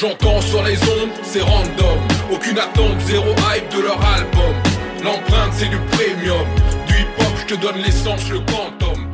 j'entends 0.00 0.40
sur 0.40 0.62
les 0.62 0.78
ondes, 0.78 1.10
c'est 1.22 1.42
random. 1.42 1.98
Aucune 2.32 2.58
attente, 2.58 2.98
zéro 3.00 3.28
hype 3.32 3.70
de 3.70 3.82
leur 3.82 4.02
album. 4.02 4.54
L'empreinte, 5.04 5.52
c'est 5.52 5.68
du 5.68 5.76
premium. 5.76 6.46
Du 6.86 6.94
hip-hop, 6.94 7.36
je 7.36 7.54
te 7.54 7.60
donne 7.60 7.76
l'essence, 7.76 8.30
le 8.30 8.38
quantum. 8.38 9.10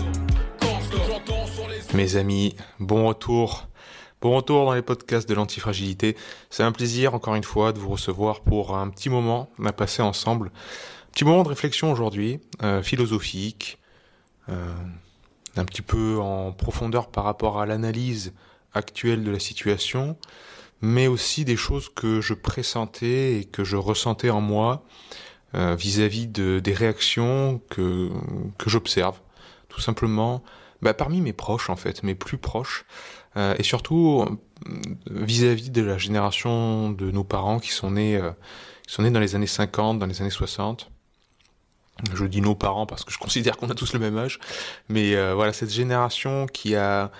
Quand 0.61 0.79
j'entends 1.09 1.47
sur 1.47 1.67
les. 1.69 1.97
Mes 1.97 2.17
amis, 2.17 2.55
bon 2.79 3.09
retour. 3.09 3.69
Bon 4.21 4.37
retour 4.37 4.65
dans 4.65 4.75
les 4.75 4.83
podcasts 4.83 5.29
de 5.29 5.35
l'antifragilité. 5.35 6.17
C'est 6.51 6.63
un 6.63 6.73
plaisir, 6.73 7.15
encore 7.15 7.35
une 7.35 7.45
fois, 7.45 7.73
de 7.73 7.79
vous 7.81 7.91
recevoir 7.91 8.41
pour 8.41 8.77
un 8.77 8.89
petit 8.89 9.11
moment 9.11 9.51
à 9.65 9.73
passer 9.73 10.03
ensemble. 10.03 10.53
Petit 11.11 11.25
moment 11.25 11.43
de 11.43 11.49
réflexion 11.49 11.91
aujourd'hui, 11.91 12.41
euh, 12.63 12.83
philosophique, 12.83 13.79
euh, 14.49 14.73
un 15.57 15.65
petit 15.65 15.83
peu 15.83 16.19
en 16.21 16.53
profondeur 16.53 17.09
par 17.09 17.25
rapport 17.25 17.61
à 17.61 17.67
l'analyse 17.67 18.33
actuelle 18.73 19.25
de 19.25 19.31
la 19.31 19.39
situation, 19.41 20.17
mais 20.81 21.07
aussi 21.07 21.45
des 21.45 21.57
choses 21.57 21.89
que 21.89 22.21
je 22.21 22.35
pressentais 22.35 23.41
et 23.41 23.45
que 23.45 23.65
je 23.65 23.77
ressentais 23.77 24.31
en 24.31 24.41
moi 24.41 24.85
euh, 25.55 25.75
vis-à-vis 25.75 26.27
de, 26.27 26.61
des 26.61 26.75
réactions 26.75 27.61
que, 27.71 28.11
que 28.59 28.69
j'observe, 28.69 29.21
tout 29.69 29.81
simplement, 29.81 30.43
bah, 30.83 30.95
parmi 30.95 31.21
mes 31.21 31.33
proches 31.33 31.71
en 31.71 31.77
fait, 31.77 32.03
mes 32.03 32.15
plus 32.15 32.39
proches, 32.39 32.85
euh, 33.37 33.55
et 33.59 33.63
surtout 33.63 34.25
euh, 34.27 34.37
vis-à-vis 35.11 35.71
de 35.71 35.83
la 35.83 35.99
génération 35.99 36.91
de 36.91 37.11
nos 37.11 37.25
parents 37.25 37.59
qui 37.59 37.71
sont 37.71 37.93
nés, 37.93 38.17
euh, 38.17 38.31
qui 38.87 38.95
sont 38.95 39.03
nés 39.03 39.11
dans 39.11 39.21
les 39.21 39.35
années 39.35 39.47
50, 39.47 39.99
dans 39.99 40.07
les 40.07 40.21
années 40.21 40.31
60. 40.31 40.91
Je 42.13 42.25
dis 42.27 42.43
nos 42.43 42.55
parents 42.55 42.85
parce 42.85 43.05
que 43.05 43.13
je 43.13 43.19
considère 43.19 43.57
qu'on 43.57 43.71
a 43.71 43.75
tous 43.75 43.95
le 43.95 43.99
même 43.99 44.19
âge, 44.19 44.39
mais 44.89 45.15
euh, 45.15 45.35
voilà 45.35 45.55
cette 45.55 45.71
génération 45.71 46.47
qui 46.47 46.77
a 46.77 47.11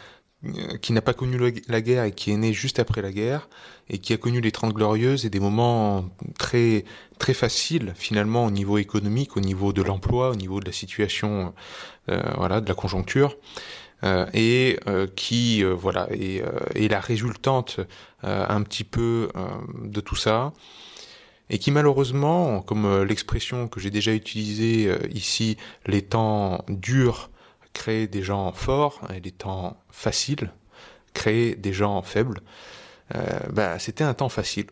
qui 0.83 0.93
n'a 0.93 1.03
pas 1.03 1.15
connu 1.15 1.39
la 1.69 1.81
guerre 1.81 2.05
et 2.05 2.13
qui 2.13 2.31
est 2.31 2.37
née 2.37 2.53
juste 2.53 2.79
après 2.79 3.03
la 3.03 3.13
guerre 3.13 3.49
et 3.89 3.99
qui 3.99 4.13
a 4.13 4.17
connu 4.17 4.41
les 4.41 4.53
Trente 4.53 4.75
Glorieuses 4.75 5.27
et 5.27 5.31
des 5.31 5.41
moments 5.41 6.05
très 6.39 6.85
très 7.19 7.35
faciles 7.35 7.93
finalement 7.97 8.45
au 8.45 8.51
niveau 8.51 8.79
économique, 8.79 9.37
au 9.37 9.41
niveau 9.41 9.73
de 9.73 9.83
l'emploi, 9.83 10.31
au 10.31 10.37
niveau 10.37 10.61
de 10.61 10.67
la 10.67 10.73
situation, 10.73 11.55
euh, 12.09 12.21
voilà, 12.37 12.61
de 12.61 12.69
la 12.69 12.75
conjoncture. 12.75 13.37
Euh, 14.05 14.27
et 14.35 14.79
euh, 14.89 15.07
qui 15.17 15.65
euh, 15.65 15.73
voilà 15.73 16.07
est, 16.11 16.43
euh, 16.43 16.51
est 16.75 16.89
la 16.89 17.01
résultante 17.01 17.81
euh, 18.25 18.45
un 18.47 18.63
petit 18.63 18.85
peu 18.85 19.31
euh, 19.35 19.49
de 19.85 20.01
tout 20.03 20.17
ça 20.17 20.53
et 21.51 21.59
qui 21.59 21.71
malheureusement, 21.71 22.61
comme 22.61 22.87
euh, 22.87 23.05
l'expression 23.05 23.69
que 23.69 23.81
j'ai 23.81 23.91
déjà 23.91 24.13
utilisée 24.13 24.89
euh, 24.89 24.99
ici, 25.13 25.57
les 25.87 26.03
temps 26.03 26.65
durs 26.69 27.31
créent 27.77 28.07
des 28.07 28.23
gens 28.23 28.53
forts 28.53 29.01
et 29.15 29.21
les 29.21 29.33
temps 29.33 29.77
faciles 29.91 30.51
créent 31.13 31.55
des 31.55 31.73
gens 31.73 32.01
faibles. 32.03 32.41
Euh, 33.15 33.21
bah, 33.53 33.79
c'était 33.79 34.05
un 34.05 34.15
temps 34.15 34.31
facile. 34.31 34.67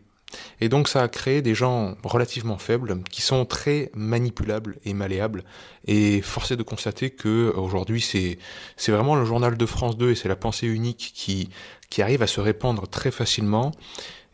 Et 0.60 0.68
donc 0.68 0.88
ça 0.88 1.02
a 1.02 1.08
créé 1.08 1.42
des 1.42 1.54
gens 1.54 1.96
relativement 2.02 2.58
faibles 2.58 3.02
qui 3.08 3.22
sont 3.22 3.44
très 3.44 3.92
manipulables 3.94 4.78
et 4.84 4.94
malléables. 4.94 5.44
Et 5.86 6.22
force 6.22 6.50
est 6.50 6.56
de 6.56 6.64
constater 6.64 7.10
que 7.10 7.52
aujourd'hui 7.56 8.00
c'est 8.00 8.38
c'est 8.76 8.90
vraiment 8.90 9.14
le 9.14 9.24
journal 9.24 9.56
de 9.56 9.66
France 9.66 9.96
2 9.96 10.10
et 10.10 10.14
c'est 10.16 10.28
la 10.28 10.34
pensée 10.34 10.66
unique 10.66 11.12
qui 11.14 11.50
qui 11.88 12.02
arrive 12.02 12.22
à 12.22 12.26
se 12.26 12.40
répandre 12.40 12.88
très 12.88 13.12
facilement. 13.12 13.70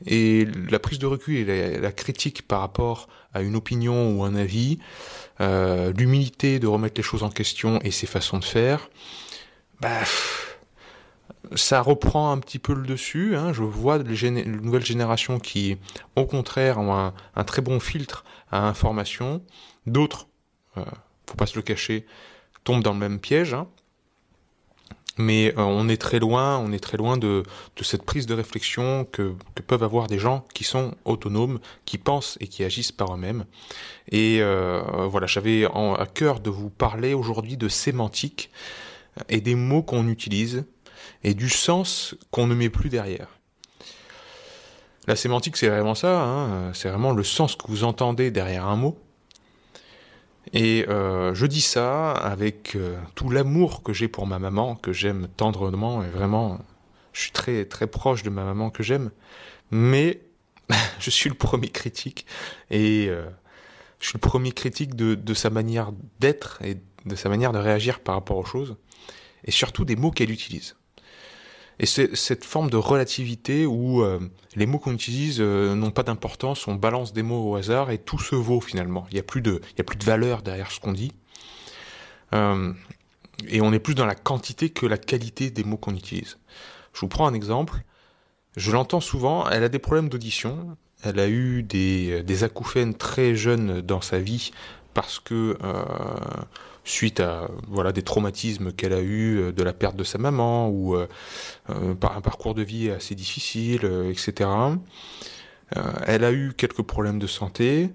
Et 0.06 0.47
la 0.70 0.78
prise 0.78 0.98
de 0.98 1.06
recul 1.06 1.36
et 1.36 1.44
la, 1.44 1.80
la 1.80 1.92
critique 1.92 2.48
par 2.48 2.60
rapport 2.60 3.09
à 3.34 3.42
une 3.42 3.54
opinion 3.54 4.16
ou 4.16 4.25
un 4.25 4.34
avis, 4.34 4.78
euh, 5.41 5.93
l'humilité 5.97 6.59
de 6.59 6.67
remettre 6.67 6.95
les 6.99 7.03
choses 7.03 7.23
en 7.23 7.31
question 7.31 7.81
et 7.83 7.91
ses 7.91 8.06
façons 8.06 8.39
de 8.39 8.45
faire, 8.45 8.91
bah, 9.81 10.01
ça 11.55 11.81
reprend 11.81 12.33
un 12.33 12.39
petit 12.39 12.59
peu 12.59 12.75
le 12.75 12.87
dessus. 12.87 13.37
Hein. 13.37 13.53
Je 13.53 13.62
vois 13.62 13.99
les, 13.99 14.45
nouvelles 14.45 14.84
générations 14.84 15.39
qui, 15.39 15.78
au 16.17 16.27
contraire, 16.27 16.78
ont 16.78 16.95
un, 16.95 17.15
un 17.34 17.45
très 17.45 17.62
bon 17.62 17.81
filtre 17.81 18.25
à 18.51 18.67
information. 18.67 19.43
D'autres, 19.87 20.28
euh, 20.77 20.84
faut 21.27 21.37
pas 21.37 21.47
se 21.47 21.57
le 21.57 21.62
cacher, 21.62 22.07
tombent 22.65 22.83
dans 22.83 22.93
le 22.93 22.99
même 22.99 23.19
piège. 23.19 23.55
hein. 23.55 23.67
Mais 25.19 25.53
euh, 25.59 25.62
on 25.62 25.88
est 25.88 26.00
très 26.00 26.19
loin, 26.19 26.59
on 26.59 26.72
est 26.72 26.78
très 26.78 26.97
loin 26.97 27.16
de, 27.16 27.43
de 27.76 27.84
cette 27.84 28.04
prise 28.04 28.26
de 28.26 28.34
réflexion 28.34 29.04
que, 29.10 29.34
peuvent 29.66 29.82
avoir 29.82 30.06
des 30.06 30.19
gens 30.19 30.44
qui 30.54 30.65
sont 30.65 30.94
autonomes, 31.04 31.59
qui 31.84 31.98
pensent 31.98 32.38
et 32.41 32.47
qui 32.47 32.65
agissent 32.65 32.93
par 32.93 33.15
eux-mêmes. 33.15 33.44
Et 34.10 34.38
euh, 34.41 34.82
voilà, 35.09 35.26
j'avais 35.26 35.65
à 35.65 36.06
cœur 36.06 36.41
de 36.41 36.50
vous 36.50 36.71
parler 36.71 37.15
aujourd'hui 37.15 37.56
de 37.56 37.69
sémantique 37.69 38.50
et 39.28 39.41
des 39.41 39.54
mots 39.54 39.82
qu'on 39.82 40.09
utilise 40.09 40.65
et 41.22 41.34
du 41.34 41.48
sens 41.48 42.15
qu'on 42.31 42.47
ne 42.47 42.54
met 42.54 42.71
plus 42.71 42.88
derrière. 42.88 43.28
La 45.06 45.16
sémantique, 45.16 45.56
c'est 45.56 45.69
vraiment 45.69 45.94
ça, 45.94 46.22
hein, 46.22 46.72
c'est 46.72 46.88
vraiment 46.88 47.12
le 47.12 47.25
sens 47.25 47.56
que 47.56 47.66
vous 47.69 47.84
entendez 47.84 48.31
derrière 48.31 48.66
un 48.66 48.77
mot. 48.77 48.98
Et 50.53 50.84
euh, 50.88 51.33
je 51.34 51.47
dis 51.47 51.61
ça 51.61 52.12
avec 52.12 52.75
euh, 52.75 52.99
tout 53.15 53.31
l'amour 53.31 53.83
que 53.83 53.93
j'ai 53.93 54.09
pour 54.09 54.27
ma 54.27 54.38
maman, 54.38 54.75
que 54.75 54.93
j'aime 54.93 55.28
tendrement, 55.37 56.03
et 56.03 56.09
vraiment, 56.09 56.59
je 57.12 57.22
suis 57.22 57.31
très 57.31 57.65
très 57.65 57.87
proche 57.87 58.22
de 58.22 58.31
ma 58.31 58.44
maman 58.44 58.71
que 58.71 58.83
j'aime. 58.83 59.10
Mais 59.71 60.21
je 60.99 61.10
suis 61.10 61.28
le 61.31 61.37
premier 61.37 61.69
critique, 61.69 62.27
et 62.71 63.06
euh, 63.09 63.27
je 64.00 64.09
suis 64.09 64.16
le 64.16 64.21
premier 64.21 64.53
critique 64.53 64.97
de, 64.97 65.15
de 65.15 65.34
sa 65.34 65.50
manière 65.50 65.93
d'être 66.19 66.60
et 66.62 66.78
de 67.06 67.15
sa 67.15 67.28
manière 67.28 67.53
de 67.53 67.59
réagir 67.59 68.00
par 68.00 68.16
rapport 68.16 68.37
aux 68.37 68.44
choses, 68.44 68.77
et 69.44 69.53
surtout 69.53 69.84
des 69.84 69.97
mots 69.97 70.10
qu'elle 70.10 70.31
utilise. 70.31 70.75
Et 71.82 71.86
c'est 71.86 72.14
cette 72.14 72.44
forme 72.44 72.68
de 72.68 72.76
relativité 72.76 73.64
où 73.64 74.02
euh, 74.02 74.20
les 74.54 74.66
mots 74.66 74.78
qu'on 74.78 74.92
utilise 74.92 75.38
euh, 75.41 75.74
n'ont 75.74 75.91
pas 75.91 76.02
d'importance, 76.02 76.68
on 76.68 76.74
balance 76.74 77.14
des 77.14 77.22
mots 77.22 77.50
au 77.50 77.56
hasard 77.56 77.91
et 77.91 77.96
tout 77.96 78.18
se 78.18 78.34
vaut 78.34 78.60
finalement. 78.60 79.06
Il 79.10 79.14
n'y 79.14 79.20
a 79.20 79.22
plus 79.22 79.41
de, 79.41 79.62
il 79.72 79.78
y 79.78 79.80
a 79.80 79.84
plus 79.84 79.96
de 79.96 80.04
valeur 80.04 80.42
derrière 80.42 80.70
ce 80.70 80.78
qu'on 80.78 80.92
dit. 80.92 81.12
Euh, 82.34 82.74
et 83.48 83.62
on 83.62 83.72
est 83.72 83.78
plus 83.78 83.94
dans 83.94 84.04
la 84.04 84.14
quantité 84.14 84.68
que 84.68 84.84
la 84.84 84.98
qualité 84.98 85.50
des 85.50 85.64
mots 85.64 85.78
qu'on 85.78 85.94
utilise. 85.94 86.36
Je 86.92 87.00
vous 87.00 87.08
prends 87.08 87.26
un 87.26 87.32
exemple. 87.32 87.82
Je 88.58 88.70
l'entends 88.72 89.00
souvent. 89.00 89.48
Elle 89.48 89.64
a 89.64 89.70
des 89.70 89.78
problèmes 89.78 90.10
d'audition. 90.10 90.76
Elle 91.02 91.18
a 91.18 91.30
eu 91.30 91.62
des, 91.62 92.22
des 92.22 92.44
acouphènes 92.44 92.92
très 92.92 93.34
jeunes 93.34 93.80
dans 93.80 94.02
sa 94.02 94.18
vie 94.18 94.50
parce 94.95 95.19
que 95.21 95.56
euh, 95.62 95.83
suite 96.84 97.21
à 97.21 97.49
voilà 97.69 97.93
des 97.93 98.03
traumatismes 98.03 98.73
qu'elle 98.73 98.93
a 98.93 99.01
eu 99.01 99.39
euh, 99.39 99.53
de 99.53 99.62
la 99.62 99.73
perte 99.73 99.97
de 99.97 100.05
sa 100.05 100.19
maman 100.19 100.69
ou 100.69 100.97
euh, 100.97 101.06
par 102.01 102.17
un 102.17 102.21
parcours 102.21 102.55
de 102.55 102.62
vie 102.62 102.91
assez 102.91 103.15
difficile, 103.15 103.84
etc. 104.11 104.51
Elle 106.05 106.25
a 106.25 106.33
eu 106.33 106.53
quelques 106.56 106.83
problèmes 106.83 107.21
de 107.21 107.28
santé. 107.28 107.91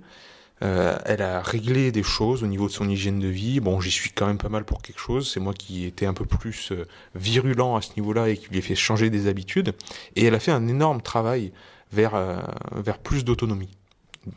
Euh, 0.64 0.98
elle 1.06 1.22
a 1.22 1.42
réglé 1.42 1.92
des 1.92 2.04
choses 2.04 2.44
au 2.44 2.48
niveau 2.48 2.68
de 2.68 2.72
son 2.72 2.90
hygiène 2.90 3.20
de 3.20 3.28
vie. 3.28 3.60
Bon, 3.60 3.82
j'y 3.82 3.92
suis 3.92 4.12
quand 4.12 4.28
même 4.28 4.38
pas 4.38 4.50
mal 4.50 4.64
pour 4.64 4.82
quelque 4.82 5.00
chose. 5.00 5.30
C'est 5.32 5.40
moi 5.40 5.53
qui 5.53 5.86
étais 5.86 6.06
un 6.06 6.14
peu 6.14 6.26
plus 6.26 6.72
virulent 7.14 7.76
à 7.76 7.82
ce 7.82 7.91
niveau-là 7.98 8.30
et 8.30 8.38
qui 8.38 8.50
lui 8.50 8.59
ai 8.59 8.62
fait 8.62 8.76
changer 8.76 9.09
des 9.09 9.28
habitudes. 9.28 9.74
Et 10.16 10.26
elle 10.26 10.36
a 10.36 10.40
fait 10.40 10.52
un 10.52 10.68
énorme 10.68 11.02
travail 11.02 11.52
vers, 11.91 12.16
euh, 12.16 12.38
vers 12.72 13.00
plus 13.00 13.26
d'autonomie. 13.26 13.78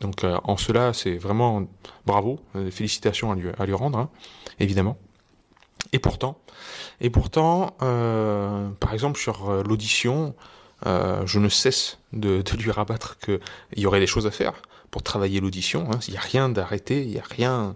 Donc 0.01 0.25
euh, 0.25 0.39
en 0.45 0.57
cela, 0.57 0.93
c'est 0.93 1.17
vraiment 1.17 1.67
bravo, 2.07 2.41
euh, 2.57 2.71
félicitations 2.71 3.33
à 3.33 3.35
lui, 3.35 3.49
à 3.59 3.67
lui 3.67 3.75
rendre, 3.75 3.99
hein, 3.99 4.11
évidemment. 4.59 4.99
Et 5.93 5.99
pourtant, 5.99 6.39
et 7.01 7.09
pourtant, 7.09 7.77
euh, 7.83 8.69
par 8.81 8.93
exemple 8.93 9.19
sur 9.19 9.51
l'audition, 9.63 10.35
je 10.85 11.39
ne 11.39 11.49
cesse 11.49 11.99
de, 12.13 12.43
lui 12.57 12.71
rabattre 12.71 13.19
qu'il 13.19 13.41
y 13.77 13.87
aurait 13.87 14.01
des 14.01 14.07
choses 14.07 14.27
à 14.27 14.31
faire 14.31 14.61
pour 14.91 15.03
travailler 15.03 15.41
l'audition. 15.41 15.89
Hein. 15.91 15.99
Il 16.09 16.13
n'y 16.13 16.17
a 16.17 16.21
rien 16.21 16.49
d'arrêté, 16.49 17.03
il 17.03 17.09
n'y 17.09 17.19
a 17.19 17.25
rien. 17.25 17.75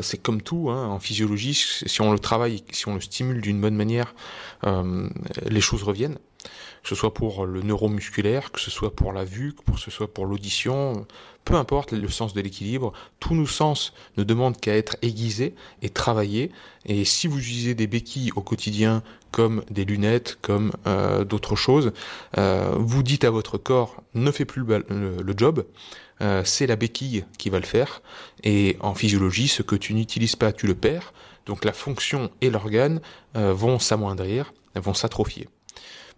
c'est 0.00 0.18
comme 0.18 0.42
tout 0.42 0.70
hein, 0.70 0.86
en 0.86 0.98
physiologie. 0.98 1.54
Si 1.54 2.00
on 2.00 2.12
le 2.12 2.18
travaille, 2.18 2.62
si 2.70 2.88
on 2.88 2.94
le 2.94 3.00
stimule 3.00 3.40
d'une 3.40 3.60
bonne 3.60 3.76
manière, 3.76 4.14
les 4.64 5.60
choses 5.60 5.82
reviennent. 5.82 6.18
Que 6.82 6.88
ce 6.88 6.94
soit 6.94 7.12
pour 7.12 7.46
le 7.46 7.62
neuromusculaire, 7.62 8.52
que 8.52 8.60
ce 8.60 8.70
soit 8.70 8.94
pour 8.94 9.12
la 9.12 9.24
vue, 9.24 9.54
que 9.54 9.78
ce 9.78 9.90
soit 9.90 10.12
pour 10.12 10.26
l'audition, 10.26 11.06
peu 11.44 11.54
importe 11.54 11.92
le 11.92 12.08
sens 12.08 12.34
de 12.34 12.40
l'équilibre, 12.40 12.92
tous 13.18 13.34
nos 13.34 13.46
sens 13.46 13.92
ne 14.16 14.24
demandent 14.24 14.58
qu'à 14.58 14.76
être 14.76 14.96
aiguisés 15.02 15.54
et 15.82 15.88
travaillés. 15.88 16.52
Et 16.86 17.04
si 17.04 17.26
vous 17.26 17.38
utilisez 17.38 17.74
des 17.74 17.86
béquilles 17.86 18.32
au 18.36 18.40
quotidien, 18.40 19.02
comme 19.30 19.62
des 19.70 19.84
lunettes, 19.84 20.38
comme 20.42 20.72
euh, 20.86 21.24
d'autres 21.24 21.56
choses, 21.56 21.92
euh, 22.38 22.74
vous 22.76 23.02
dites 23.02 23.24
à 23.24 23.30
votre 23.30 23.58
corps 23.58 24.02
ne 24.14 24.30
fais 24.30 24.44
plus 24.44 24.64
le, 24.64 25.34
job, 25.36 25.64
euh, 26.20 26.42
c'est 26.44 26.66
la 26.66 26.76
béquille 26.76 27.24
qui 27.38 27.50
va 27.50 27.58
le 27.58 27.66
faire. 27.66 28.02
Et 28.42 28.76
en 28.80 28.94
physiologie, 28.94 29.48
ce 29.48 29.62
que 29.62 29.76
tu 29.76 29.94
n'utilises 29.94 30.36
pas, 30.36 30.52
tu 30.52 30.66
le 30.66 30.74
perds. 30.74 31.12
Donc 31.46 31.64
la 31.64 31.72
fonction 31.72 32.30
et 32.40 32.50
l'organe 32.50 33.00
vont 33.34 33.78
s'amoindrir, 33.78 34.52
vont 34.74 34.94
s'atrophier. 34.94 35.48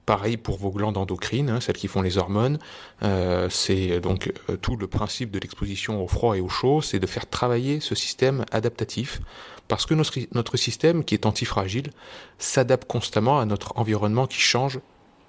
Pareil 0.04 0.36
pour 0.36 0.58
vos 0.58 0.70
glandes 0.70 0.96
endocrines, 0.96 1.48
hein, 1.48 1.60
celles 1.60 1.76
qui 1.76 1.86
font 1.86 2.02
les 2.02 2.18
hormones. 2.18 2.58
Euh, 3.02 3.48
c'est 3.48 4.00
donc 4.00 4.32
euh, 4.50 4.56
tout 4.56 4.76
le 4.76 4.88
principe 4.88 5.30
de 5.30 5.38
l'exposition 5.38 6.02
au 6.02 6.08
froid 6.08 6.36
et 6.36 6.40
au 6.40 6.48
chaud, 6.48 6.82
c'est 6.82 6.98
de 6.98 7.06
faire 7.06 7.28
travailler 7.28 7.78
ce 7.78 7.94
système 7.94 8.44
adaptatif, 8.50 9.20
parce 9.68 9.86
que 9.86 9.94
notre, 9.94 10.56
système, 10.56 11.04
qui 11.04 11.14
est 11.14 11.24
antifragile, 11.24 11.92
s'adapte 12.38 12.90
constamment 12.90 13.38
à 13.38 13.46
notre 13.46 13.78
environnement 13.78 14.26
qui 14.26 14.40
change, 14.40 14.80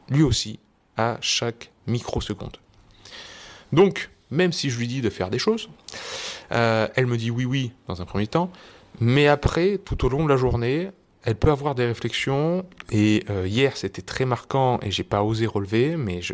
lui 0.09 0.23
aussi, 0.23 0.59
à 0.97 1.17
chaque 1.21 1.71
microseconde. 1.85 2.57
Donc, 3.71 4.09
même 4.31 4.51
si 4.51 4.71
je 4.71 4.79
lui 4.79 4.87
dis 4.87 5.01
de 5.01 5.09
faire 5.11 5.29
des 5.29 5.39
choses, 5.39 5.69
euh, 6.51 6.87
elle 6.95 7.05
me 7.05 7.17
dit 7.17 7.29
oui, 7.29 7.45
oui, 7.45 7.71
dans 7.87 8.01
un 8.01 8.05
premier 8.05 8.27
temps, 8.27 8.51
mais 8.99 9.27
après, 9.27 9.77
tout 9.77 10.03
au 10.03 10.09
long 10.09 10.23
de 10.23 10.29
la 10.29 10.37
journée, 10.37 10.89
elle 11.23 11.35
peut 11.35 11.51
avoir 11.51 11.73
des 11.73 11.85
réflexions 11.85 12.65
et 12.91 13.23
euh, 13.29 13.47
hier 13.47 13.77
c'était 13.77 14.01
très 14.01 14.25
marquant 14.25 14.79
et 14.81 14.91
j'ai 14.91 15.03
pas 15.03 15.23
osé 15.23 15.45
relever, 15.45 15.95
mais 15.95 16.21
je, 16.21 16.33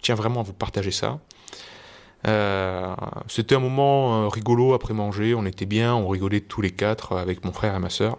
tiens 0.00 0.14
vraiment 0.14 0.40
à 0.40 0.42
vous 0.42 0.54
partager 0.54 0.90
ça. 0.90 1.20
Euh, 2.26 2.94
c'était 3.28 3.54
un 3.54 3.60
moment 3.60 4.24
euh, 4.24 4.28
rigolo 4.28 4.72
après 4.74 4.94
manger, 4.94 5.34
on 5.34 5.44
était 5.44 5.66
bien, 5.66 5.94
on 5.94 6.08
rigolait 6.08 6.40
tous 6.40 6.62
les 6.62 6.70
quatre 6.70 7.16
avec 7.16 7.44
mon 7.44 7.52
frère 7.52 7.74
et 7.74 7.78
ma 7.78 7.90
sœur. 7.90 8.18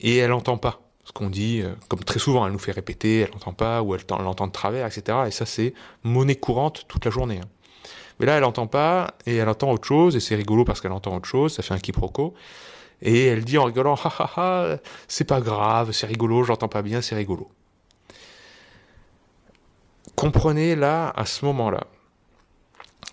Et 0.00 0.16
elle 0.16 0.32
entend 0.32 0.56
pas 0.56 0.80
ce 1.04 1.12
qu'on 1.12 1.30
dit, 1.30 1.62
comme 1.88 2.00
très 2.00 2.18
souvent 2.18 2.46
elle 2.46 2.52
nous 2.52 2.58
fait 2.58 2.72
répéter, 2.72 3.20
elle 3.20 3.34
entend 3.34 3.52
pas 3.52 3.82
ou 3.82 3.94
elle, 3.94 4.02
l'entend 4.08 4.46
de 4.46 4.52
travers, 4.52 4.86
etc. 4.86 5.18
Et 5.26 5.30
ça 5.30 5.44
c'est 5.46 5.74
monnaie 6.04 6.36
courante 6.36 6.84
toute 6.88 7.04
la 7.04 7.10
journée. 7.10 7.40
Hein. 7.42 7.48
Mais 8.18 8.26
là 8.26 8.36
elle 8.36 8.44
entend 8.44 8.66
pas 8.66 9.14
et 9.26 9.36
elle 9.36 9.48
entend 9.48 9.70
autre 9.72 9.86
chose 9.86 10.16
et 10.16 10.20
c'est 10.20 10.34
rigolo 10.34 10.64
parce 10.64 10.80
qu'elle 10.80 10.92
entend 10.92 11.14
autre 11.14 11.28
chose, 11.28 11.52
ça 11.52 11.62
fait 11.62 11.74
un 11.74 11.78
quiproquo. 11.78 12.34
Et 13.02 13.26
elle 13.26 13.44
dit 13.44 13.58
en 13.58 13.64
rigolant, 13.64 13.94
ha 13.94 14.12
ha 14.18 14.30
ha, 14.36 14.76
c'est 15.06 15.24
pas 15.24 15.40
grave, 15.40 15.92
c'est 15.92 16.06
rigolo, 16.06 16.42
j'entends 16.42 16.68
pas 16.68 16.82
bien, 16.82 17.00
c'est 17.00 17.14
rigolo. 17.14 17.50
Comprenez 20.16 20.74
là, 20.74 21.12
à 21.14 21.26
ce 21.26 21.44
moment-là, 21.44 21.84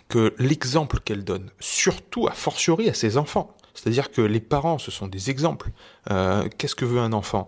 que 0.10 0.34
l'exemple 0.40 1.00
qu'elle 1.00 1.24
donne, 1.24 1.52
surtout 1.60 2.28
a 2.28 2.32
fortiori 2.32 2.90
à 2.90 2.94
ses 2.94 3.18
enfants, 3.18 3.56
c'est-à-dire 3.76 4.10
que 4.10 4.22
les 4.22 4.40
parents, 4.40 4.78
ce 4.78 4.90
sont 4.90 5.08
des 5.08 5.30
exemples. 5.30 5.70
Euh, 6.10 6.48
qu'est-ce 6.58 6.76
que 6.76 6.86
veut 6.86 7.00
un 7.00 7.14
enfant? 7.14 7.48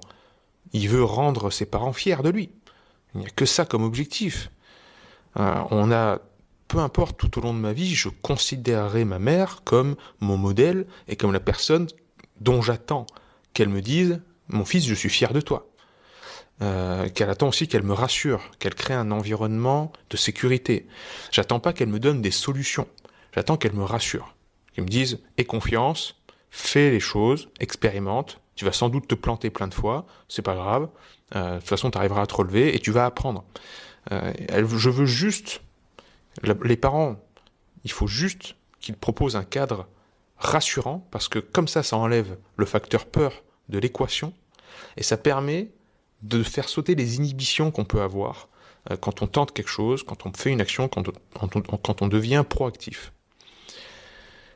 Il 0.73 0.89
veut 0.89 1.03
rendre 1.03 1.49
ses 1.49 1.65
parents 1.65 1.93
fiers 1.93 2.21
de 2.21 2.29
lui. 2.29 2.51
Il 3.15 3.21
n'y 3.21 3.25
a 3.25 3.29
que 3.29 3.45
ça 3.45 3.65
comme 3.65 3.83
objectif. 3.83 4.51
Euh, 5.39 5.55
on 5.71 5.91
a, 5.91 6.19
peu 6.67 6.79
importe, 6.79 7.17
tout 7.17 7.39
au 7.39 7.41
long 7.41 7.53
de 7.53 7.59
ma 7.59 7.73
vie, 7.73 7.95
je 7.95 8.09
considérerai 8.09 9.05
ma 9.05 9.19
mère 9.19 9.61
comme 9.63 9.95
mon 10.19 10.37
modèle 10.37 10.85
et 11.07 11.15
comme 11.15 11.31
la 11.31 11.39
personne 11.39 11.87
dont 12.41 12.61
j'attends 12.61 13.05
qu'elle 13.53 13.69
me 13.69 13.81
dise 13.81 14.21
Mon 14.47 14.65
fils, 14.65 14.85
je 14.85 14.93
suis 14.93 15.09
fier 15.09 15.33
de 15.33 15.41
toi. 15.41 15.67
Euh, 16.63 17.07
qu'elle 17.09 17.29
attend 17.29 17.49
aussi 17.49 17.67
qu'elle 17.67 17.83
me 17.83 17.93
rassure, 17.93 18.49
qu'elle 18.57 18.73
crée 18.73 18.95
un 18.95 19.11
environnement 19.11 19.91
de 20.09 20.17
sécurité. 20.17 20.87
J'attends 21.31 21.59
pas 21.59 21.71
qu'elle 21.71 21.89
me 21.89 21.99
donne 21.99 22.21
des 22.21 22.31
solutions. 22.31 22.87
J'attends 23.35 23.57
qu'elle 23.57 23.73
me 23.73 23.83
rassure. 23.83 24.35
Qu'elle 24.73 24.85
me 24.85 24.89
dise 24.89 25.19
Aie 25.37 25.45
confiance, 25.45 26.19
fais 26.49 26.89
les 26.89 26.99
choses, 26.99 27.49
expérimente. 27.59 28.41
Tu 28.55 28.65
vas 28.65 28.71
sans 28.71 28.89
doute 28.89 29.07
te 29.07 29.13
planter 29.13 29.51
plein 29.51 29.67
de 29.67 29.73
fois, 29.75 30.07
c'est 30.29 30.41
pas 30.41 30.55
grave. 30.55 30.89
Euh, 31.35 31.55
de 31.55 31.59
toute 31.59 31.69
façon, 31.69 31.91
tu 31.91 31.97
arriveras 31.99 32.23
à 32.23 32.25
te 32.25 32.33
relever 32.33 32.75
et 32.75 32.79
tu 32.79 32.89
vas 32.89 33.05
apprendre. 33.05 33.43
Euh, 34.11 34.33
je 34.49 34.89
veux 34.89 35.05
juste, 35.05 35.61
les 36.63 36.77
parents, 36.77 37.17
il 37.83 37.91
faut 37.91 38.07
juste 38.07 38.55
qu'ils 38.79 38.95
proposent 38.95 39.35
un 39.35 39.43
cadre 39.43 39.87
rassurant 40.37 41.07
parce 41.11 41.27
que 41.27 41.39
comme 41.39 41.67
ça, 41.67 41.83
ça 41.83 41.97
enlève 41.97 42.37
le 42.55 42.65
facteur 42.65 43.05
peur 43.05 43.43
de 43.69 43.79
l'équation 43.79 44.33
et 44.95 45.03
ça 45.03 45.17
permet 45.17 45.71
de 46.21 46.43
faire 46.43 46.69
sauter 46.69 46.95
les 46.95 47.17
inhibitions 47.17 47.71
qu'on 47.71 47.85
peut 47.85 48.01
avoir 48.01 48.49
euh, 48.91 48.97
quand 48.97 49.21
on 49.21 49.27
tente 49.27 49.53
quelque 49.53 49.69
chose, 49.69 50.03
quand 50.03 50.25
on 50.25 50.33
fait 50.33 50.51
une 50.51 50.61
action, 50.61 50.87
quand 50.87 52.01
on, 52.01 52.07
devient 52.07 52.43
proactif. 52.47 53.11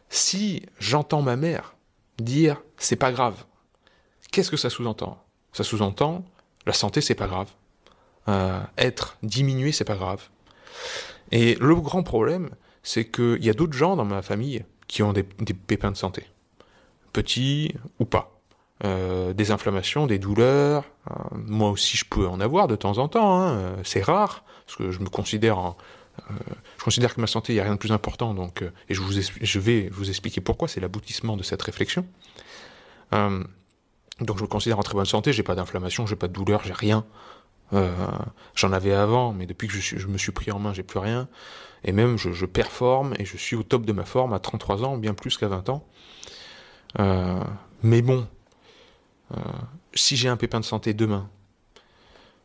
Si 0.09 0.65
j'entends 0.79 1.21
ma 1.21 1.35
mère 1.35 1.75
dire 2.19 2.61
c'est 2.77 2.95
pas 2.95 3.11
grave, 3.11 3.45
qu'est-ce 4.31 4.51
que 4.51 4.57
ça 4.57 4.69
sous-entend? 4.69 5.23
Ça 5.53 5.63
sous-entend 5.63 6.25
la 6.65 6.73
santé 6.73 7.01
c'est 7.01 7.15
pas 7.15 7.27
grave, 7.27 7.49
euh, 8.27 8.61
être 8.77 9.17
diminué 9.23 9.71
c'est 9.71 9.85
pas 9.85 9.95
grave. 9.95 10.29
Et 11.31 11.55
le 11.55 11.75
grand 11.75 12.03
problème, 12.03 12.49
c'est 12.83 13.09
qu'il 13.09 13.43
y 13.43 13.49
a 13.49 13.53
d'autres 13.53 13.73
gens 13.73 13.95
dans 13.95 14.05
ma 14.05 14.21
famille 14.21 14.65
qui 14.91 15.03
ont 15.03 15.13
des, 15.13 15.23
pépins 15.23 15.89
de 15.89 15.95
santé, 15.95 16.27
petits 17.13 17.73
ou 17.99 18.05
pas. 18.05 18.37
Euh, 18.83 19.31
des 19.31 19.51
inflammations, 19.51 20.05
des 20.05 20.19
douleurs. 20.19 20.83
Euh, 21.09 21.13
moi 21.33 21.69
aussi, 21.69 21.95
je 21.95 22.03
peux 22.03 22.27
en 22.27 22.41
avoir 22.41 22.67
de 22.67 22.75
temps 22.75 22.97
en 22.97 23.07
temps. 23.07 23.39
Hein, 23.39 23.53
euh, 23.53 23.75
c'est 23.85 24.01
rare 24.01 24.43
parce 24.65 24.75
que 24.75 24.91
je 24.91 24.99
me 24.99 25.07
considère, 25.07 25.75
je 26.77 26.83
considère 26.83 27.15
que 27.15 27.21
ma 27.21 27.27
santé, 27.27 27.53
il 27.53 27.55
n'y 27.55 27.61
a 27.61 27.63
rien 27.63 27.75
de 27.75 27.79
plus 27.79 27.93
important. 27.93 28.33
Donc, 28.33 28.63
et 28.89 28.93
je 28.93 29.59
vais 29.59 29.87
vous 29.89 30.09
expliquer 30.09 30.41
pourquoi. 30.41 30.67
C'est 30.67 30.81
l'aboutissement 30.81 31.37
de 31.37 31.43
cette 31.43 31.61
réflexion. 31.61 32.05
donc, 33.13 34.37
je 34.37 34.41
me 34.41 34.47
considère 34.47 34.77
en 34.77 34.83
très 34.83 34.95
bonne 34.95 35.05
santé. 35.05 35.31
J'ai 35.31 35.43
pas 35.43 35.55
d'inflammation, 35.55 36.05
j'ai 36.05 36.17
pas 36.17 36.27
de 36.27 36.33
douleur, 36.33 36.63
j'ai 36.65 36.73
rien. 36.73 37.05
J'en 38.55 38.73
avais 38.73 38.93
avant, 38.93 39.33
mais 39.33 39.45
depuis 39.45 39.67
que 39.67 39.73
je, 39.73 39.97
je 39.97 40.07
me 40.07 40.17
suis 40.17 40.31
pris 40.31 40.51
en 40.51 40.59
main, 40.59 40.73
j'ai 40.73 40.83
plus 40.83 40.99
rien 40.99 41.29
et 41.83 41.91
même 41.91 42.17
je, 42.17 42.45
performe 42.45 43.13
et 43.17 43.25
je 43.25 43.37
suis 43.37 43.55
au 43.55 43.63
top 43.63 43.85
de 43.85 43.91
ma 43.91 44.05
forme 44.05 44.33
à 44.33 44.39
33 44.39 44.83
ans, 44.83 44.97
bien 44.97 45.13
plus 45.13 45.37
qu'à 45.37 45.47
20 45.47 45.69
ans. 45.69 45.87
Euh, 46.99 47.39
mais 47.83 48.01
bon, 48.01 48.27
euh, 49.35 49.39
si 49.93 50.15
j'ai 50.15 50.29
un 50.29 50.37
pépin 50.37 50.59
de 50.59 50.65
santé 50.65 50.93
demain, 50.93 51.29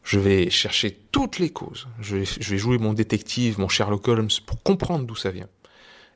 je 0.02 0.19
vais 0.19 0.50
chercher 0.50 0.93
toutes 1.12 1.38
les 1.38 1.50
causes. 1.50 1.88
Je 2.00 2.17
vais, 2.17 2.25
je 2.25 2.50
vais, 2.50 2.58
jouer 2.58 2.79
mon 2.79 2.93
détective, 2.93 3.58
mon 3.58 3.69
Sherlock 3.69 4.06
Holmes 4.08 4.31
pour 4.46 4.62
comprendre 4.62 5.05
d'où 5.05 5.17
ça 5.17 5.31
vient. 5.31 5.49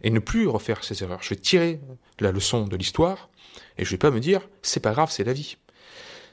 Et 0.03 0.11
ne 0.11 0.21
plus 0.21 0.47
refaire 0.47 0.83
ces 0.83 1.03
erreurs. 1.03 1.23
Je 1.23 1.31
vais 1.31 1.37
tirer 1.37 1.81
la 2.21 2.33
leçon 2.33 2.67
de 2.67 2.77
l'histoire 2.77 3.29
et 3.77 3.85
je 3.85 3.91
vais 3.91 3.99
pas 3.99 4.11
me 4.11 4.21
dire 4.21 4.41
c'est 4.63 4.81
pas 4.81 4.93
grave, 4.93 5.11
c'est 5.11 5.25
la 5.25 5.35
vie. 5.35 5.57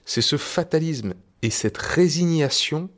C'est 0.06 0.22
ce 0.22 0.38
fatalisme 0.38 1.16
et 1.42 1.50
cette 1.50 1.78
résignation 1.78 2.90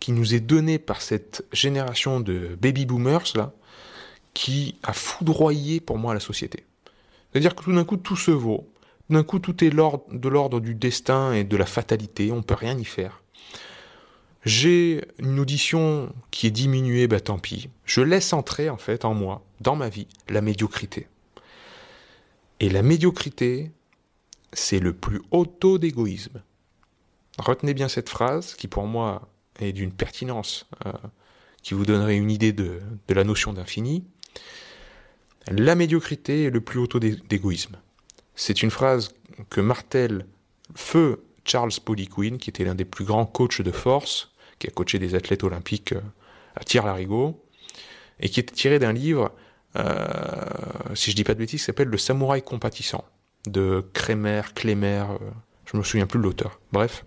qui 0.00 0.12
nous 0.12 0.34
est 0.34 0.40
donné 0.40 0.78
par 0.78 1.00
cette 1.00 1.44
génération 1.52 2.20
de 2.20 2.56
baby 2.60 2.86
boomers 2.86 3.36
là, 3.36 3.52
qui 4.34 4.78
a 4.82 4.92
foudroyé 4.92 5.80
pour 5.80 5.98
moi 5.98 6.14
la 6.14 6.20
société. 6.20 6.64
C'est-à-dire 7.32 7.54
que 7.54 7.64
tout 7.64 7.72
d'un 7.72 7.84
coup 7.84 7.96
tout 7.96 8.16
se 8.16 8.30
vaut, 8.30 8.68
d'un 9.10 9.22
coup 9.22 9.38
tout 9.38 9.62
est 9.64 9.70
de 9.70 10.28
l'ordre 10.28 10.60
du 10.60 10.74
destin 10.74 11.32
et 11.32 11.44
de 11.44 11.56
la 11.56 11.66
fatalité, 11.66 12.32
on 12.32 12.42
peut 12.42 12.54
rien 12.54 12.78
y 12.78 12.84
faire. 12.84 13.22
J'ai 14.44 15.04
une 15.18 15.38
audition 15.38 16.12
qui 16.32 16.48
est 16.48 16.50
diminuée, 16.50 17.06
bah 17.06 17.20
tant 17.20 17.38
pis. 17.38 17.70
Je 17.84 18.00
laisse 18.00 18.32
entrer 18.32 18.70
en 18.70 18.76
fait 18.76 19.04
en 19.04 19.14
moi, 19.14 19.44
dans 19.60 19.76
ma 19.76 19.88
vie, 19.88 20.08
la 20.28 20.40
médiocrité. 20.40 21.06
Et 22.58 22.68
la 22.68 22.82
médiocrité, 22.82 23.70
c'est 24.52 24.80
le 24.80 24.92
plus 24.92 25.22
haut 25.30 25.46
taux 25.46 25.78
d'égoïsme. 25.78 26.42
Retenez 27.38 27.74
bien 27.74 27.88
cette 27.88 28.08
phrase 28.08 28.54
qui 28.54 28.68
pour 28.68 28.86
moi 28.86 29.28
et 29.60 29.72
d'une 29.72 29.92
pertinence 29.92 30.66
euh, 30.86 30.92
qui 31.62 31.74
vous 31.74 31.86
donnerait 31.86 32.16
une 32.16 32.30
idée 32.30 32.52
de, 32.52 32.80
la 33.08 33.24
notion 33.24 33.52
d'infini, 33.52 34.04
la 35.48 35.74
médiocrité 35.74 36.44
est 36.44 36.50
le 36.50 36.60
plus 36.60 36.78
haut 36.78 36.86
taux 36.86 36.98
d'égoïsme. 36.98 37.76
C'est 38.34 38.62
une 38.62 38.70
phrase 38.70 39.10
que 39.50 39.60
martèle 39.60 40.26
feu 40.74 41.24
Charles 41.44 41.72
Poliquin, 41.84 42.38
qui 42.38 42.50
était 42.50 42.64
l'un 42.64 42.74
des 42.74 42.84
plus 42.84 43.04
grands 43.04 43.26
coachs 43.26 43.62
de 43.62 43.72
force, 43.72 44.32
qui 44.58 44.68
a 44.68 44.70
coaché 44.70 44.98
des 44.98 45.14
athlètes 45.14 45.42
olympiques 45.42 45.92
euh, 45.92 46.00
à 46.54 46.64
tir-larigot, 46.64 47.42
et 48.20 48.28
qui 48.28 48.40
est 48.40 48.52
tiré 48.52 48.78
d'un 48.78 48.92
livre, 48.92 49.32
euh, 49.76 50.94
si 50.94 51.10
je 51.10 51.16
dis 51.16 51.24
pas 51.24 51.34
de 51.34 51.40
bêtises, 51.40 51.60
qui 51.60 51.66
s'appelle 51.66 51.88
Le 51.88 51.98
Samouraï 51.98 52.42
compatissant, 52.42 53.04
de 53.46 53.84
Kremer, 53.92 54.54
Klémer, 54.54 55.04
je 55.66 55.76
me 55.76 55.82
souviens 55.82 56.06
plus 56.06 56.18
de 56.18 56.24
l'auteur. 56.24 56.60
Bref, 56.70 57.04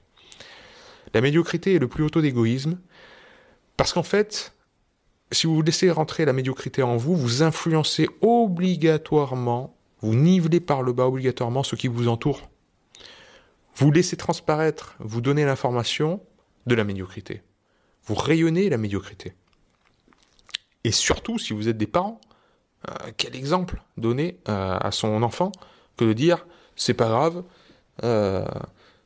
la 1.16 1.22
médiocrité 1.22 1.76
est 1.76 1.80
le 1.80 1.88
plus 1.88 2.04
haut 2.04 2.10
taux 2.10 2.22
d'égoïsme, 2.22 2.78
parce 3.78 3.94
qu'en 3.94 4.04
fait, 4.04 4.54
si 5.32 5.48
vous 5.48 5.62
laissez 5.62 5.90
rentrer 5.90 6.26
la 6.26 6.34
médiocrité 6.34 6.84
en 6.84 6.98
vous, 6.98 7.16
vous 7.16 7.42
influencez 7.42 8.10
obligatoirement, 8.20 9.78
vous 10.02 10.14
nivelez 10.14 10.60
par 10.60 10.84
le 10.84 10.92
bas 10.92 11.08
obligatoirement 11.08 11.64
ce 11.64 11.78
qui 11.78 11.88
vous 11.88 12.10
entoure. 12.10 12.50
Vous 13.78 13.92
laissez 13.92 14.18
transparaître, 14.18 14.98
vous 15.00 15.22
donnez 15.22 15.46
l'information 15.46 16.22
de 16.68 16.76
la 16.76 16.84
médiocrité. 16.84 17.44
vous 18.04 18.16
rayonnez 18.16 18.70
la 18.70 18.78
médiocrité. 18.78 19.36
Et 20.84 20.92
surtout, 20.92 21.40
si 21.40 21.54
vous 21.54 21.70
êtes 21.70 21.78
des 21.78 21.88
parents, 21.88 22.20
euh, 22.90 22.94
quel 23.16 23.38
exemple 23.38 23.82
donner 23.96 24.38
euh, 24.50 24.78
à 24.82 24.92
son 24.92 25.24
enfant 25.24 25.54
que 25.96 26.04
de 26.04 26.12
dire 26.12 26.46
c'est 26.76 26.94
pas 26.94 27.08
grave, 27.08 27.42
euh, 28.04 28.46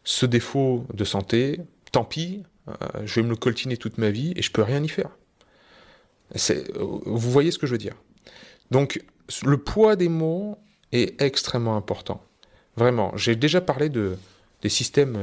ce 0.04 0.26
défaut 0.26 0.88
de 0.92 1.04
santé, 1.04 1.60
tant 1.92 2.04
pis, 2.04 2.44
je 3.04 3.16
vais 3.16 3.24
me 3.24 3.30
le 3.30 3.36
coltiner 3.36 3.78
toute 3.78 3.98
ma 3.98 4.10
vie 4.10 4.34
et 4.36 4.42
je 4.42 4.52
peux 4.52 4.62
rien 4.62 4.84
y 4.84 4.90
faire. 4.90 5.10
Vous 6.76 7.32
voyez 7.32 7.52
ce 7.52 7.58
que 7.58 7.68
je 7.68 7.72
veux 7.72 7.78
dire. 7.78 7.96
Donc, 8.72 9.04
le 9.44 9.58
poids 9.58 9.96
des 9.96 10.10
mots 10.10 10.58
est 10.92 11.20
extrêmement 11.22 11.76
important. 11.76 12.24
Vraiment, 12.76 13.16
j'ai 13.16 13.36
déjà 13.36 13.62
parlé 13.62 13.90
de, 13.90 14.18
des 14.62 14.70
systèmes, 14.70 15.18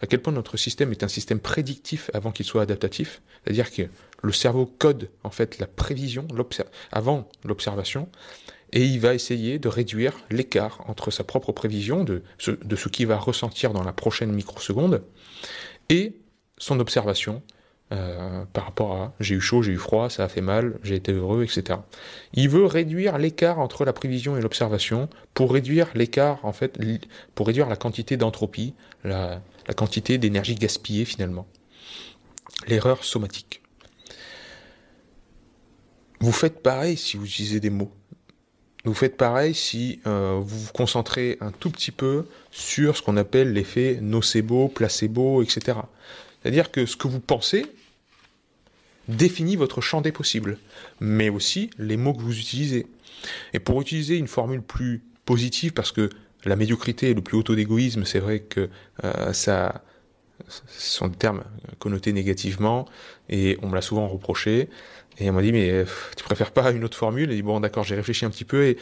à 0.00 0.06
quel 0.06 0.22
point 0.22 0.32
notre 0.32 0.56
système 0.56 0.92
est 0.92 1.02
un 1.02 1.08
système 1.08 1.40
prédictif 1.40 2.10
avant 2.14 2.30
qu'il 2.30 2.46
soit 2.46 2.62
adaptatif. 2.62 3.22
C'est-à-dire 3.44 3.72
que 3.72 3.82
le 4.22 4.32
cerveau 4.32 4.66
code 4.66 5.10
en 5.22 5.30
fait 5.30 5.58
la 5.58 5.66
prévision 5.66 6.26
avant 6.90 7.28
l'observation 7.44 8.08
et 8.72 8.84
il 8.84 8.98
va 8.98 9.14
essayer 9.14 9.58
de 9.58 9.68
réduire 9.68 10.14
l'écart 10.30 10.80
entre 10.88 11.10
sa 11.10 11.24
propre 11.24 11.52
prévision 11.52 12.04
de 12.04 12.22
ce, 12.38 12.50
de 12.50 12.76
ce 12.76 12.88
qu'il 12.88 13.06
va 13.06 13.18
ressentir 13.18 13.72
dans 13.72 13.84
la 13.84 13.92
prochaine 13.92 14.32
microseconde 14.32 15.02
et 15.88 16.16
son 16.58 16.80
observation 16.80 17.42
euh, 17.92 18.44
par 18.52 18.64
rapport 18.64 18.92
à 18.94 19.14
j'ai 19.20 19.34
eu 19.34 19.40
chaud, 19.40 19.62
j'ai 19.62 19.72
eu 19.72 19.76
froid, 19.76 20.08
ça 20.08 20.24
a 20.24 20.28
fait 20.28 20.40
mal, 20.40 20.78
j'ai 20.82 20.96
été 20.96 21.12
heureux, 21.12 21.44
etc. 21.44 21.80
Il 22.32 22.48
veut 22.48 22.64
réduire 22.64 23.18
l'écart 23.18 23.58
entre 23.58 23.84
la 23.84 23.92
prévision 23.92 24.36
et 24.36 24.40
l'observation 24.40 25.08
pour 25.34 25.52
réduire 25.52 25.88
l'écart, 25.94 26.44
en 26.44 26.52
fait, 26.52 26.78
pour 27.34 27.46
réduire 27.46 27.68
la 27.68 27.76
quantité 27.76 28.16
d'entropie, 28.16 28.74
la, 29.04 29.42
la 29.68 29.74
quantité 29.74 30.16
d'énergie 30.16 30.54
gaspillée 30.54 31.04
finalement. 31.04 31.46
L'erreur 32.66 33.04
somatique. 33.04 33.60
Vous 36.20 36.32
faites 36.32 36.62
pareil 36.62 36.96
si 36.96 37.18
vous 37.18 37.26
utilisez 37.26 37.60
des 37.60 37.70
mots. 37.70 37.92
Vous 38.84 38.94
faites 38.94 39.16
pareil 39.16 39.54
si 39.54 40.00
euh, 40.06 40.38
vous 40.42 40.58
vous 40.58 40.72
concentrez 40.72 41.38
un 41.40 41.52
tout 41.52 41.70
petit 41.70 41.90
peu 41.90 42.26
sur 42.50 42.96
ce 42.96 43.02
qu'on 43.02 43.16
appelle 43.16 43.52
l'effet 43.52 43.98
nocebo, 44.02 44.68
placebo, 44.68 45.42
etc. 45.42 45.78
C'est-à-dire 46.42 46.70
que 46.70 46.84
ce 46.84 46.96
que 46.96 47.08
vous 47.08 47.20
pensez 47.20 47.64
définit 49.08 49.56
votre 49.56 49.80
champ 49.80 50.02
des 50.02 50.12
possibles, 50.12 50.58
mais 51.00 51.30
aussi 51.30 51.70
les 51.78 51.96
mots 51.96 52.12
que 52.12 52.20
vous 52.20 52.38
utilisez. 52.38 52.86
Et 53.54 53.58
pour 53.58 53.80
utiliser 53.80 54.16
une 54.16 54.28
formule 54.28 54.62
plus 54.62 55.02
positive, 55.24 55.72
parce 55.72 55.92
que 55.92 56.10
la 56.44 56.56
médiocrité 56.56 57.10
et 57.10 57.14
le 57.14 57.22
plus 57.22 57.38
haut 57.38 57.42
taux 57.42 57.54
d'égoïsme, 57.54 58.04
c'est 58.04 58.18
vrai 58.18 58.40
que 58.40 58.68
euh, 59.02 59.32
ça, 59.32 59.82
ce 60.48 60.62
sont 60.98 61.08
des 61.08 61.16
termes 61.16 61.44
connotés 61.78 62.12
négativement, 62.12 62.86
et 63.30 63.58
on 63.62 63.68
me 63.68 63.74
l'a 63.74 63.82
souvent 63.82 64.08
reproché. 64.08 64.68
Et 65.18 65.30
on 65.30 65.32
m'a 65.32 65.42
dit, 65.42 65.52
mais 65.52 65.70
euh, 65.70 65.84
tu 66.16 66.24
préfères 66.24 66.52
pas 66.52 66.70
une 66.72 66.84
autre 66.84 66.96
formule? 66.96 67.30
Et 67.30 67.36
dit, 67.36 67.42
bon, 67.42 67.60
d'accord, 67.60 67.84
j'ai 67.84 67.94
réfléchi 67.94 68.24
un 68.24 68.30
petit 68.30 68.44
peu. 68.44 68.64
Et 68.64 68.76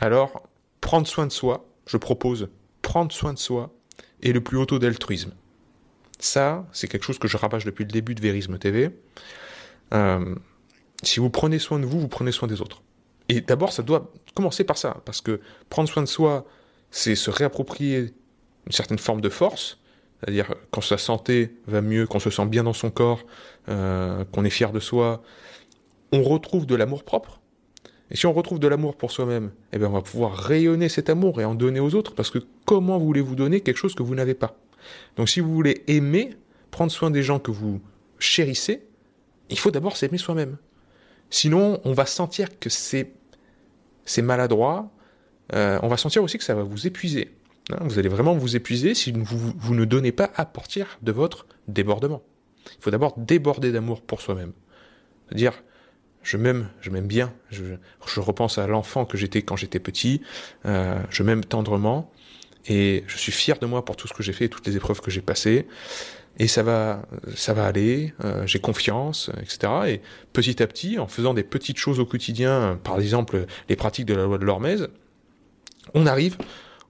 alors, 0.00 0.48
prendre 0.80 1.06
soin 1.06 1.26
de 1.26 1.32
soi, 1.32 1.66
je 1.86 1.96
propose 1.96 2.48
prendre 2.82 3.12
soin 3.12 3.32
de 3.34 3.38
soi 3.38 3.70
et 4.22 4.32
le 4.32 4.40
plus 4.40 4.56
haut 4.56 4.66
taux 4.66 4.78
d'altruisme. 4.78 5.32
Ça, 6.18 6.66
c'est 6.72 6.88
quelque 6.88 7.04
chose 7.04 7.18
que 7.18 7.28
je 7.28 7.36
rabâche 7.36 7.64
depuis 7.64 7.84
le 7.84 7.90
début 7.90 8.14
de 8.14 8.20
Vérisme 8.20 8.58
TV. 8.58 8.90
Euh, 9.92 10.34
si 11.02 11.20
vous 11.20 11.30
prenez 11.30 11.58
soin 11.58 11.78
de 11.78 11.86
vous, 11.86 12.00
vous 12.00 12.08
prenez 12.08 12.32
soin 12.32 12.48
des 12.48 12.60
autres. 12.60 12.82
Et 13.28 13.40
d'abord, 13.40 13.72
ça 13.72 13.82
doit 13.82 14.10
commencer 14.34 14.64
par 14.64 14.78
ça, 14.78 15.02
parce 15.04 15.20
que 15.20 15.40
prendre 15.68 15.88
soin 15.88 16.02
de 16.02 16.08
soi, 16.08 16.46
c'est 16.90 17.14
se 17.14 17.30
réapproprier 17.30 18.14
une 18.66 18.72
certaine 18.72 18.98
forme 18.98 19.20
de 19.20 19.28
force, 19.28 19.78
c'est-à-dire 20.20 20.54
quand 20.70 20.80
sa 20.80 20.98
santé 20.98 21.54
va 21.66 21.82
mieux, 21.82 22.06
qu'on 22.06 22.18
se 22.18 22.30
sent 22.30 22.46
bien 22.46 22.64
dans 22.64 22.72
son 22.72 22.90
corps, 22.90 23.24
euh, 23.68 24.24
qu'on 24.32 24.44
est 24.44 24.50
fier 24.50 24.72
de 24.72 24.80
soi, 24.80 25.22
on 26.12 26.22
retrouve 26.22 26.66
de 26.66 26.74
l'amour 26.74 27.04
propre. 27.04 27.40
Et 28.10 28.16
si 28.16 28.26
on 28.26 28.32
retrouve 28.32 28.58
de 28.58 28.68
l'amour 28.68 28.96
pour 28.96 29.10
soi-même, 29.10 29.50
eh 29.72 29.78
bien 29.78 29.88
on 29.88 29.92
va 29.92 30.00
pouvoir 30.00 30.34
rayonner 30.34 30.88
cet 30.88 31.10
amour 31.10 31.40
et 31.40 31.44
en 31.44 31.54
donner 31.54 31.80
aux 31.80 31.94
autres, 31.94 32.14
parce 32.14 32.30
que 32.30 32.38
comment 32.64 32.98
voulez-vous 32.98 33.34
donner 33.34 33.60
quelque 33.60 33.76
chose 33.76 33.94
que 33.94 34.02
vous 34.02 34.14
n'avez 34.14 34.34
pas? 34.34 34.56
Donc 35.16 35.28
si 35.28 35.40
vous 35.40 35.52
voulez 35.52 35.84
aimer, 35.86 36.30
prendre 36.70 36.90
soin 36.90 37.10
des 37.10 37.22
gens 37.22 37.38
que 37.38 37.50
vous 37.50 37.80
chérissez, 38.18 38.86
il 39.50 39.58
faut 39.58 39.70
d'abord 39.70 39.96
s'aimer 39.96 40.18
soi-même. 40.18 40.56
Sinon, 41.30 41.80
on 41.84 41.92
va 41.92 42.06
sentir 42.06 42.58
que 42.58 42.70
c'est 42.70 43.12
maladroit. 44.22 44.90
Euh, 45.54 45.78
on 45.82 45.88
va 45.88 45.96
sentir 45.96 46.22
aussi 46.22 46.38
que 46.38 46.44
ça 46.44 46.54
va 46.54 46.62
vous 46.62 46.86
épuiser. 46.86 47.34
Hein, 47.70 47.78
vous 47.82 47.98
allez 47.98 48.08
vraiment 48.08 48.34
vous 48.34 48.56
épuiser 48.56 48.94
si 48.94 49.12
vous, 49.12 49.52
vous 49.56 49.74
ne 49.74 49.84
donnez 49.84 50.12
pas 50.12 50.30
à 50.36 50.46
partir 50.46 50.98
de 51.02 51.12
votre 51.12 51.46
débordement. 51.66 52.22
Il 52.76 52.82
faut 52.82 52.90
d'abord 52.90 53.14
déborder 53.16 53.72
d'amour 53.72 54.02
pour 54.02 54.20
soi-même. 54.20 54.52
C'est-à-dire, 55.26 55.62
je 56.22 56.36
m'aime, 56.36 56.68
je 56.80 56.90
m'aime 56.90 57.06
bien, 57.06 57.32
je, 57.50 57.64
je, 58.06 58.20
repense 58.20 58.58
à 58.58 58.66
l'enfant 58.66 59.04
que 59.04 59.16
j'étais 59.16 59.42
quand 59.42 59.56
j'étais 59.56 59.78
petit, 59.78 60.20
euh, 60.66 61.00
je 61.10 61.22
m'aime 61.22 61.44
tendrement, 61.44 62.10
et 62.66 63.04
je 63.06 63.16
suis 63.16 63.32
fier 63.32 63.58
de 63.58 63.66
moi 63.66 63.84
pour 63.84 63.96
tout 63.96 64.08
ce 64.08 64.14
que 64.14 64.22
j'ai 64.22 64.32
fait, 64.32 64.48
toutes 64.48 64.66
les 64.66 64.76
épreuves 64.76 65.00
que 65.00 65.10
j'ai 65.10 65.22
passées, 65.22 65.66
et 66.38 66.46
ça 66.46 66.62
va, 66.62 67.02
ça 67.34 67.52
va 67.52 67.66
aller, 67.66 68.14
euh, 68.24 68.46
j'ai 68.46 68.60
confiance, 68.60 69.30
etc. 69.40 69.72
Et 69.86 70.00
petit 70.32 70.62
à 70.62 70.66
petit, 70.66 70.98
en 70.98 71.06
faisant 71.06 71.34
des 71.34 71.42
petites 71.42 71.78
choses 71.78 71.98
au 72.00 72.06
quotidien, 72.06 72.78
par 72.84 72.98
exemple 72.98 73.46
les 73.68 73.76
pratiques 73.76 74.06
de 74.06 74.14
la 74.14 74.24
loi 74.24 74.38
de 74.38 74.44
l'Hormèse, 74.44 74.88
on 75.94 76.06
arrive 76.06 76.36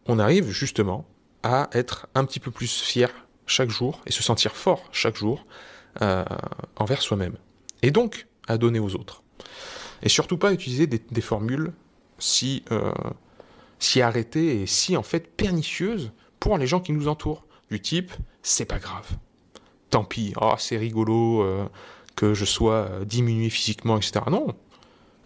on 0.08 0.18
arrive 0.18 0.50
justement 0.50 1.06
à 1.42 1.68
être 1.72 2.08
un 2.14 2.24
petit 2.24 2.40
peu 2.40 2.50
plus 2.50 2.80
fier 2.80 3.10
chaque 3.48 3.70
jour 3.70 4.00
et 4.06 4.12
se 4.12 4.22
sentir 4.22 4.54
fort 4.54 4.84
chaque 4.92 5.16
jour 5.16 5.44
euh, 6.02 6.24
envers 6.76 7.02
soi-même. 7.02 7.36
Et 7.82 7.90
donc 7.90 8.26
à 8.46 8.58
donner 8.58 8.78
aux 8.78 8.94
autres. 8.94 9.22
Et 10.02 10.08
surtout 10.08 10.38
pas 10.38 10.52
utiliser 10.52 10.86
des, 10.86 11.20
formules 11.20 11.72
si, 12.18 12.62
euh, 12.70 12.92
si 13.78 14.00
arrêtées 14.00 14.62
et 14.62 14.66
si 14.66 14.96
en 14.96 15.02
fait 15.02 15.34
pernicieuses 15.36 16.12
pour 16.38 16.56
les 16.56 16.66
gens 16.66 16.80
qui 16.80 16.92
nous 16.92 17.08
entourent. 17.08 17.44
Du 17.70 17.80
type, 17.80 18.12
c'est 18.42 18.64
pas 18.64 18.78
grave. 18.78 19.06
Tant 19.90 20.04
pis, 20.04 20.32
oh, 20.40 20.54
c'est 20.56 20.78
rigolo 20.78 21.42
euh, 21.42 21.66
que 22.16 22.32
je 22.32 22.46
sois 22.46 22.88
diminué 23.04 23.50
physiquement, 23.50 23.98
etc. 23.98 24.20
Non, 24.30 24.54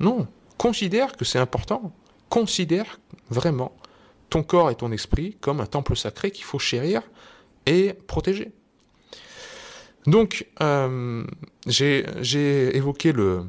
non. 0.00 0.26
Considère 0.58 1.16
que 1.16 1.24
c'est 1.24 1.38
important. 1.38 1.92
Considère 2.28 2.98
vraiment 3.30 3.72
ton 4.30 4.42
corps 4.42 4.70
et 4.70 4.74
ton 4.74 4.90
esprit 4.90 5.36
comme 5.40 5.60
un 5.60 5.66
temple 5.66 5.96
sacré 5.96 6.30
qu'il 6.30 6.44
faut 6.44 6.58
chérir 6.58 7.02
et 7.66 7.94
protéger. 8.06 8.52
Donc, 10.06 10.46
euh, 10.60 11.24
j'ai 11.66 12.76
évoqué 12.76 13.12
le, 13.12 13.44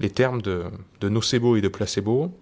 les 0.00 0.10
termes 0.10 0.42
de, 0.42 0.70
nocebo 1.02 1.56
et 1.56 1.60
de 1.60 1.68
placebo. 1.68 2.32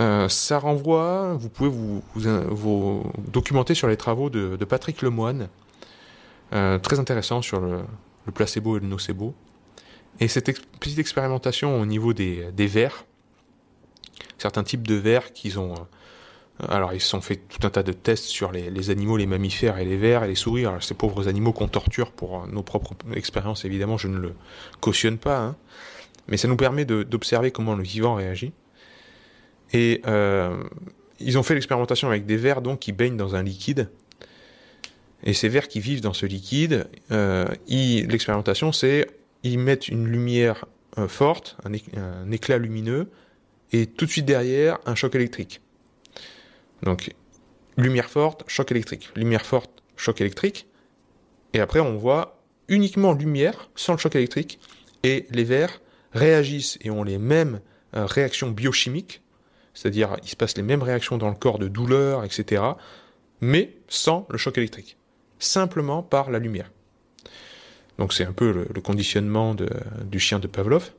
Euh, 0.00 0.28
ça 0.28 0.58
renvoie, 0.58 1.34
vous 1.34 1.48
pouvez 1.48 1.70
vous, 1.70 3.02
documenter 3.28 3.74
sur 3.74 3.88
les 3.88 3.96
travaux 3.96 4.30
de, 4.30 4.64
Patrick 4.64 5.02
Lemoine, 5.02 5.48
euh, 6.52 6.78
très 6.78 6.98
intéressant 6.98 7.42
sur 7.42 7.60
le, 7.60 7.82
placebo 8.34 8.76
et 8.76 8.80
le 8.80 8.86
nocebo. 8.86 9.34
Et 10.20 10.28
cette 10.28 10.44
petite 10.78 10.98
expérimentation 10.98 11.80
au 11.80 11.86
niveau 11.86 12.12
des, 12.12 12.52
des 12.52 12.66
vers, 12.66 13.06
certains 14.36 14.62
types 14.62 14.86
de 14.86 14.94
vers 14.94 15.32
qu'ils 15.32 15.58
ont. 15.58 15.74
Euh, 16.60 16.66
alors, 16.68 16.92
ils 16.92 17.00
se 17.00 17.08
sont 17.08 17.20
fait 17.20 17.36
tout 17.36 17.66
un 17.66 17.70
tas 17.70 17.82
de 17.82 17.92
tests 17.92 18.24
sur 18.24 18.52
les, 18.52 18.90
animaux, 18.90 19.16
les 19.16 19.26
mammifères 19.26 19.78
et 19.78 19.84
les 19.84 19.96
vers 19.96 20.24
et 20.24 20.28
les 20.28 20.34
souris. 20.34 20.64
Ces 20.80 20.94
pauvres 20.94 21.28
animaux 21.28 21.52
qu'on 21.52 21.68
torture 21.68 22.10
pour 22.12 22.42
euh, 22.42 22.46
nos 22.50 22.62
propres 22.62 22.94
expériences, 23.14 23.64
évidemment, 23.64 23.96
je 23.96 24.08
ne 24.08 24.18
le 24.18 24.34
cautionne 24.80 25.18
pas. 25.18 25.38
Hein. 25.38 25.56
Mais 26.28 26.36
ça 26.36 26.48
nous 26.48 26.56
permet 26.56 26.84
d'observer 26.84 27.50
comment 27.50 27.74
le 27.74 27.82
vivant 27.82 28.14
réagit. 28.14 28.52
Et 29.72 30.02
euh, 30.06 30.62
ils 31.18 31.38
ont 31.38 31.42
fait 31.42 31.54
l'expérimentation 31.54 32.08
avec 32.08 32.26
des 32.26 32.36
vers 32.36 32.62
donc 32.62 32.80
qui 32.80 32.92
baignent 32.92 33.16
dans 33.16 33.34
un 33.34 33.42
liquide. 33.42 33.90
Et 35.24 35.34
ces 35.34 35.48
vers 35.48 35.68
qui 35.68 35.80
vivent 35.80 36.00
dans 36.00 36.12
ce 36.12 36.26
liquide, 36.26 36.88
l'expérimentation 37.08 38.72
c'est 38.72 39.08
ils 39.44 39.58
mettent 39.58 39.88
une 39.88 40.06
lumière 40.06 40.66
forte, 41.08 41.56
un, 41.64 42.30
éclat 42.30 42.58
lumineux, 42.58 43.08
et 43.72 43.86
tout 43.86 44.04
de 44.04 44.10
suite 44.10 44.26
derrière, 44.26 44.78
un 44.84 44.94
choc 44.94 45.14
électrique. 45.14 45.60
Donc, 46.82 47.14
lumière 47.76 48.10
forte, 48.10 48.44
choc 48.48 48.70
électrique. 48.70 49.10
Lumière 49.16 49.46
forte, 49.46 49.82
choc 49.96 50.20
électrique. 50.20 50.66
Et 51.52 51.60
après, 51.60 51.80
on 51.80 51.96
voit 51.96 52.42
uniquement 52.68 53.12
lumière, 53.12 53.70
sans 53.74 53.92
le 53.92 53.98
choc 53.98 54.16
électrique, 54.16 54.58
et 55.02 55.26
les 55.30 55.44
verres 55.44 55.80
réagissent 56.12 56.78
et 56.80 56.90
ont 56.90 57.02
les 57.02 57.18
mêmes 57.18 57.60
euh, 57.94 58.06
réactions 58.06 58.50
biochimiques, 58.50 59.22
c'est-à-dire 59.74 60.16
il 60.22 60.28
se 60.28 60.36
passe 60.36 60.56
les 60.56 60.62
mêmes 60.62 60.82
réactions 60.82 61.18
dans 61.18 61.28
le 61.28 61.34
corps 61.34 61.58
de 61.58 61.68
douleur, 61.68 62.24
etc., 62.24 62.62
mais 63.40 63.76
sans 63.88 64.26
le 64.30 64.38
choc 64.38 64.56
électrique, 64.58 64.96
simplement 65.38 66.02
par 66.02 66.30
la 66.30 66.38
lumière. 66.38 66.70
Donc 67.98 68.12
c'est 68.12 68.24
un 68.24 68.32
peu 68.32 68.52
le, 68.52 68.80
conditionnement 68.80 69.54
du 69.54 70.18
chien 70.18 70.38
de 70.38 70.46
Pavlov. 70.46 70.92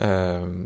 Euh, 0.00 0.64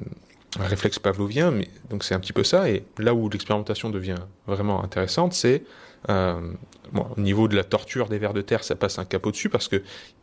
un 0.60 0.66
réflexe 0.66 0.98
pavlovien, 0.98 1.50
mais 1.50 1.68
donc 1.90 2.04
c'est 2.04 2.14
un 2.14 2.20
petit 2.20 2.32
peu 2.32 2.44
ça. 2.44 2.68
Et 2.68 2.84
là 2.98 3.14
où 3.14 3.28
l'expérimentation 3.28 3.90
devient 3.90 4.16
vraiment 4.46 4.82
intéressante, 4.84 5.32
c'est 5.32 5.64
euh, 6.10 6.52
au 6.94 7.20
niveau 7.20 7.48
de 7.48 7.56
la 7.56 7.64
torture 7.64 8.08
des 8.08 8.18
vers 8.18 8.34
de 8.34 8.42
terre, 8.42 8.64
ça 8.64 8.76
passe 8.76 8.98
un 8.98 9.04
capot 9.04 9.30
dessus 9.30 9.48
parce 9.48 9.68
que 9.68 9.82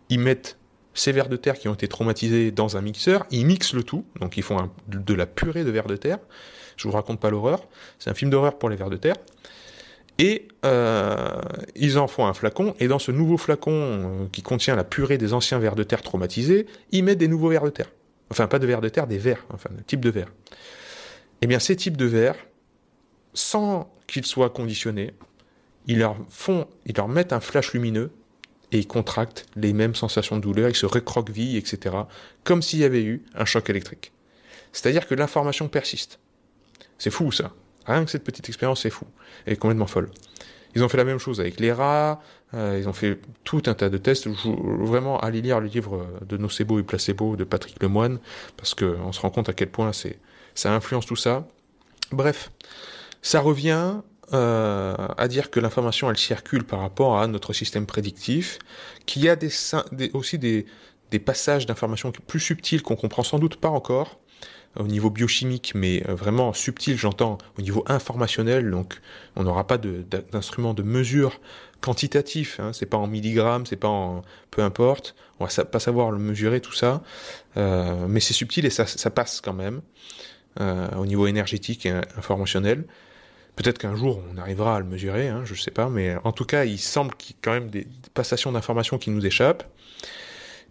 ils 0.09 0.19
mettent 0.19 0.57
ces 0.93 1.11
vers 1.11 1.29
de 1.29 1.37
terre 1.37 1.57
qui 1.57 1.67
ont 1.67 1.73
été 1.73 1.87
traumatisés 1.87 2.51
dans 2.51 2.77
un 2.77 2.81
mixeur, 2.81 3.25
ils 3.31 3.45
mixent 3.45 3.73
le 3.73 3.83
tout, 3.83 4.05
donc 4.19 4.37
ils 4.37 4.43
font 4.43 4.69
de 4.87 5.13
la 5.13 5.25
purée 5.25 5.63
de 5.63 5.71
vers 5.71 5.87
de 5.87 5.95
terre. 5.95 6.19
Je 6.75 6.87
vous 6.87 6.93
raconte 6.93 7.19
pas 7.19 7.29
l'horreur, 7.29 7.61
c'est 7.99 8.09
un 8.09 8.13
film 8.13 8.31
d'horreur 8.31 8.57
pour 8.57 8.69
les 8.69 8.75
vers 8.75 8.89
de 8.89 8.97
terre. 8.97 9.15
Et 10.19 10.49
euh, 10.65 11.41
ils 11.75 11.97
en 11.97 12.07
font 12.07 12.27
un 12.27 12.33
flacon, 12.33 12.75
et 12.79 12.87
dans 12.87 12.99
ce 12.99 13.11
nouveau 13.11 13.37
flacon 13.37 13.71
euh, 13.71 14.25
qui 14.31 14.41
contient 14.41 14.75
la 14.75 14.83
purée 14.83 15.17
des 15.17 15.33
anciens 15.33 15.57
vers 15.59 15.75
de 15.75 15.83
terre 15.83 16.01
traumatisés, 16.01 16.67
ils 16.91 17.03
mettent 17.03 17.17
des 17.17 17.27
nouveaux 17.27 17.49
vers 17.49 17.63
de 17.63 17.69
terre. 17.69 17.87
Enfin, 18.31 18.47
pas 18.47 18.59
de 18.59 18.65
vers 18.65 18.81
de 18.81 18.89
terre, 18.89 19.07
des 19.07 19.17
vers, 19.17 19.45
enfin, 19.53 19.69
de 19.77 19.83
type 19.83 19.99
de 19.99 20.09
vers. 20.09 20.27
Eh 21.41 21.47
bien, 21.47 21.59
ces 21.59 21.75
types 21.75 21.97
de 21.97 22.05
vers, 22.05 22.35
sans 23.33 23.93
qu'ils 24.07 24.25
soient 24.25 24.49
conditionnés, 24.49 25.13
ils 25.85 25.99
leur 25.99 26.15
font, 26.29 26.67
ils 26.85 26.95
leur 26.95 27.09
mettent 27.09 27.33
un 27.33 27.41
flash 27.41 27.73
lumineux 27.73 28.11
et 28.71 28.79
ils 28.79 28.87
contractent 28.87 29.45
les 29.57 29.73
mêmes 29.73 29.95
sensations 29.95 30.37
de 30.37 30.41
douleur, 30.41 30.69
ils 30.69 30.75
se 30.75 30.85
recroquevillent, 30.85 31.57
etc., 31.57 31.95
comme 32.45 32.61
s'il 32.61 32.79
y 32.79 32.85
avait 32.85 33.03
eu 33.03 33.23
un 33.35 33.43
choc 33.43 33.69
électrique. 33.69 34.13
C'est-à-dire 34.71 35.07
que 35.07 35.15
l'information 35.15 35.67
persiste. 35.67 36.19
C'est 36.97 37.11
fou 37.11 37.31
ça. 37.31 37.51
Rien 37.85 38.05
que 38.05 38.11
cette 38.11 38.23
petite 38.23 38.47
expérience, 38.47 38.81
c'est 38.81 38.89
fou. 38.89 39.05
Elle 39.45 39.57
complètement 39.57 39.87
folle. 39.87 40.09
Ils 40.73 40.83
ont 40.83 40.89
fait 40.89 40.97
la 40.97 41.03
même 41.03 41.17
chose 41.17 41.41
avec 41.41 41.59
les 41.59 41.73
rats, 41.73 42.21
euh, 42.53 42.77
ils 42.79 42.89
ont 42.89 42.93
fait 42.93 43.19
tout 43.43 43.63
un 43.65 43.73
tas 43.73 43.89
de 43.89 43.97
tests. 43.97 44.27
Je 44.27 44.49
vraiment 44.85 45.19
aller 45.19 45.41
lire 45.41 45.59
le 45.59 45.67
livre 45.67 46.07
de 46.27 46.37
Nocebo 46.37 46.79
et 46.79 46.83
Placebo 46.83 47.35
de 47.35 47.43
Patrick 47.43 47.81
Lemoine, 47.81 48.19
parce 48.57 48.73
qu'on 48.73 49.11
se 49.11 49.19
rend 49.19 49.29
compte 49.29 49.49
à 49.49 49.53
quel 49.53 49.69
point 49.69 49.93
c'est, 49.93 50.19
ça 50.55 50.73
influence 50.73 51.05
tout 51.05 51.15
ça. 51.15 51.47
Bref, 52.11 52.51
ça 53.21 53.39
revient 53.39 54.01
euh, 54.33 54.95
à 55.17 55.27
dire 55.27 55.51
que 55.51 55.59
l'information 55.59 56.09
elle 56.09 56.17
circule 56.17 56.63
par 56.63 56.79
rapport 56.79 57.19
à 57.19 57.27
notre 57.27 57.51
système 57.51 57.85
prédictif, 57.85 58.59
qu'il 59.05 59.23
y 59.23 59.29
a 59.29 59.35
des, 59.35 59.51
aussi 60.13 60.37
des, 60.37 60.65
des 61.11 61.19
passages 61.19 61.65
d'informations 61.65 62.11
plus 62.11 62.39
subtils 62.39 62.81
qu'on 62.81 62.95
comprend 62.95 63.23
sans 63.23 63.39
doute 63.39 63.57
pas 63.57 63.69
encore 63.69 64.17
au 64.77 64.87
niveau 64.87 65.09
biochimique, 65.09 65.73
mais 65.75 66.03
euh, 66.07 66.15
vraiment 66.15 66.53
subtil, 66.53 66.97
j'entends 66.97 67.37
au 67.57 67.61
niveau 67.61 67.83
informationnel. 67.87 68.69
Donc, 68.71 69.01
on 69.35 69.43
n'aura 69.43 69.67
pas 69.67 69.77
d'instrument 69.77 70.73
de, 70.73 70.83
mesure 70.83 71.39
quantitatif. 71.81 72.59
Hein, 72.59 72.71
c'est 72.73 72.85
pas 72.85 72.97
en 72.97 73.07
milligrammes, 73.07 73.65
c'est 73.65 73.75
pas 73.75 73.87
en 73.87 74.21
peu 74.49 74.61
importe. 74.61 75.15
On 75.39 75.45
va 75.45 75.65
pas 75.65 75.79
savoir 75.79 76.11
le 76.11 76.19
mesurer 76.19 76.61
tout 76.61 76.73
ça, 76.73 77.01
euh, 77.57 78.05
mais 78.07 78.19
c'est 78.19 78.33
subtil 78.33 78.65
et 78.65 78.69
ça, 78.69 78.85
passe 79.09 79.41
quand 79.41 79.53
même 79.53 79.81
euh, 80.59 80.87
au 80.97 81.05
niveau 81.05 81.27
énergétique 81.27 81.85
et 81.85 81.91
informationnel. 82.17 82.85
Peut-être 83.55 83.79
qu'un 83.79 83.95
jour 83.95 84.21
on 84.33 84.37
arrivera 84.37 84.77
à 84.77 84.79
le 84.79 84.85
mesurer, 84.85 85.27
hein, 85.27 85.41
je 85.43 85.53
ne 85.53 85.57
sais 85.57 85.71
pas, 85.71 85.89
mais 85.89 86.15
en 86.23 86.31
tout 86.31 86.45
cas, 86.45 86.63
il 86.63 86.77
semble 86.77 87.15
qu'il 87.15 87.31
y 87.31 87.33
ait 87.33 87.41
quand 87.41 87.51
même 87.51 87.69
des 87.69 87.87
passations 88.13 88.51
d'informations 88.51 88.97
qui 88.97 89.09
nous 89.09 89.25
échappent, 89.25 89.63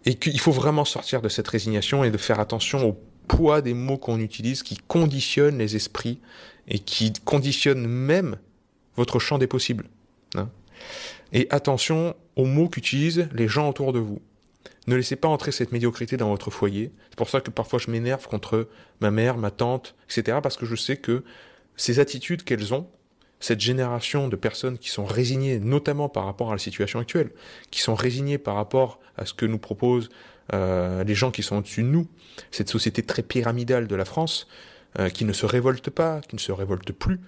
et 0.05 0.15
qu'il 0.15 0.39
faut 0.39 0.51
vraiment 0.51 0.85
sortir 0.85 1.21
de 1.21 1.29
cette 1.29 1.47
résignation 1.47 2.03
et 2.03 2.11
de 2.11 2.17
faire 2.17 2.39
attention 2.39 2.87
au 2.87 2.99
poids 3.27 3.61
des 3.61 3.73
mots 3.73 3.97
qu'on 3.97 4.19
utilise 4.19 4.63
qui 4.63 4.77
conditionnent 4.77 5.57
les 5.57 5.75
esprits 5.75 6.19
et 6.67 6.79
qui 6.79 7.13
conditionnent 7.25 7.87
même 7.87 8.37
votre 8.95 9.19
champ 9.19 9.37
des 9.37 9.47
possibles. 9.47 9.85
Hein. 10.35 10.49
et 11.33 11.47
attention 11.49 12.15
aux 12.37 12.45
mots 12.45 12.69
qu'utilisent 12.69 13.27
les 13.33 13.49
gens 13.49 13.67
autour 13.67 13.91
de 13.91 13.99
vous. 13.99 14.21
Ne 14.87 14.95
laissez 14.95 15.15
pas 15.15 15.27
entrer 15.27 15.51
cette 15.51 15.71
médiocrité 15.71 16.17
dans 16.17 16.29
votre 16.29 16.49
foyer. 16.49 16.91
C'est 17.09 17.17
pour 17.17 17.29
ça 17.29 17.41
que 17.41 17.51
parfois 17.51 17.79
je 17.79 17.91
m'énerve 17.91 18.27
contre 18.27 18.69
ma 18.99 19.11
mère, 19.11 19.37
ma 19.37 19.51
tante, 19.51 19.95
etc. 20.05 20.39
Parce 20.41 20.57
que 20.57 20.65
je 20.65 20.75
sais 20.75 20.97
que 20.97 21.23
ces 21.75 21.99
attitudes 21.99 22.43
qu'elles 22.43 22.73
ont, 22.73 22.87
cette 23.41 23.59
génération 23.59 24.29
de 24.29 24.35
personnes 24.37 24.77
qui 24.77 24.89
sont 24.89 25.03
résignées, 25.03 25.59
notamment 25.59 26.07
par 26.07 26.25
rapport 26.25 26.49
à 26.49 26.53
la 26.53 26.59
situation 26.59 26.99
actuelle, 26.99 27.31
qui 27.71 27.81
sont 27.81 27.95
résignées 27.95 28.37
par 28.37 28.55
rapport 28.55 28.99
à 29.17 29.25
ce 29.25 29.33
que 29.33 29.45
nous 29.45 29.57
proposent 29.57 30.09
euh, 30.53 31.03
les 31.03 31.15
gens 31.15 31.31
qui 31.31 31.43
sont 31.43 31.57
au-dessus 31.57 31.83
de 31.83 31.87
nous, 31.87 32.07
cette 32.51 32.69
société 32.69 33.03
très 33.03 33.23
pyramidale 33.23 33.87
de 33.87 33.95
la 33.95 34.05
France, 34.05 34.47
euh, 34.99 35.09
qui 35.09 35.25
ne 35.25 35.33
se 35.33 35.45
révolte 35.45 35.89
pas, 35.89 36.21
qui 36.21 36.35
ne 36.35 36.39
se 36.39 36.51
révolte 36.51 36.91
plus, 36.91 37.19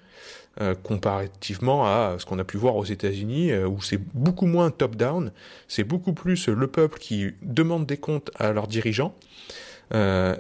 euh, 0.62 0.76
comparativement 0.76 1.86
à 1.86 2.18
ce 2.20 2.26
qu'on 2.26 2.38
a 2.38 2.44
pu 2.44 2.58
voir 2.58 2.76
aux 2.76 2.86
États-Unis, 2.86 3.56
où 3.66 3.82
c'est 3.82 4.00
beaucoup 4.14 4.46
moins 4.46 4.70
top-down, 4.70 5.32
c'est 5.68 5.84
beaucoup 5.84 6.14
plus 6.14 6.48
le 6.48 6.68
peuple 6.68 7.00
qui 7.00 7.32
demande 7.42 7.86
des 7.86 7.98
comptes 7.98 8.30
à 8.36 8.54
leurs 8.54 8.68
dirigeants 8.68 9.16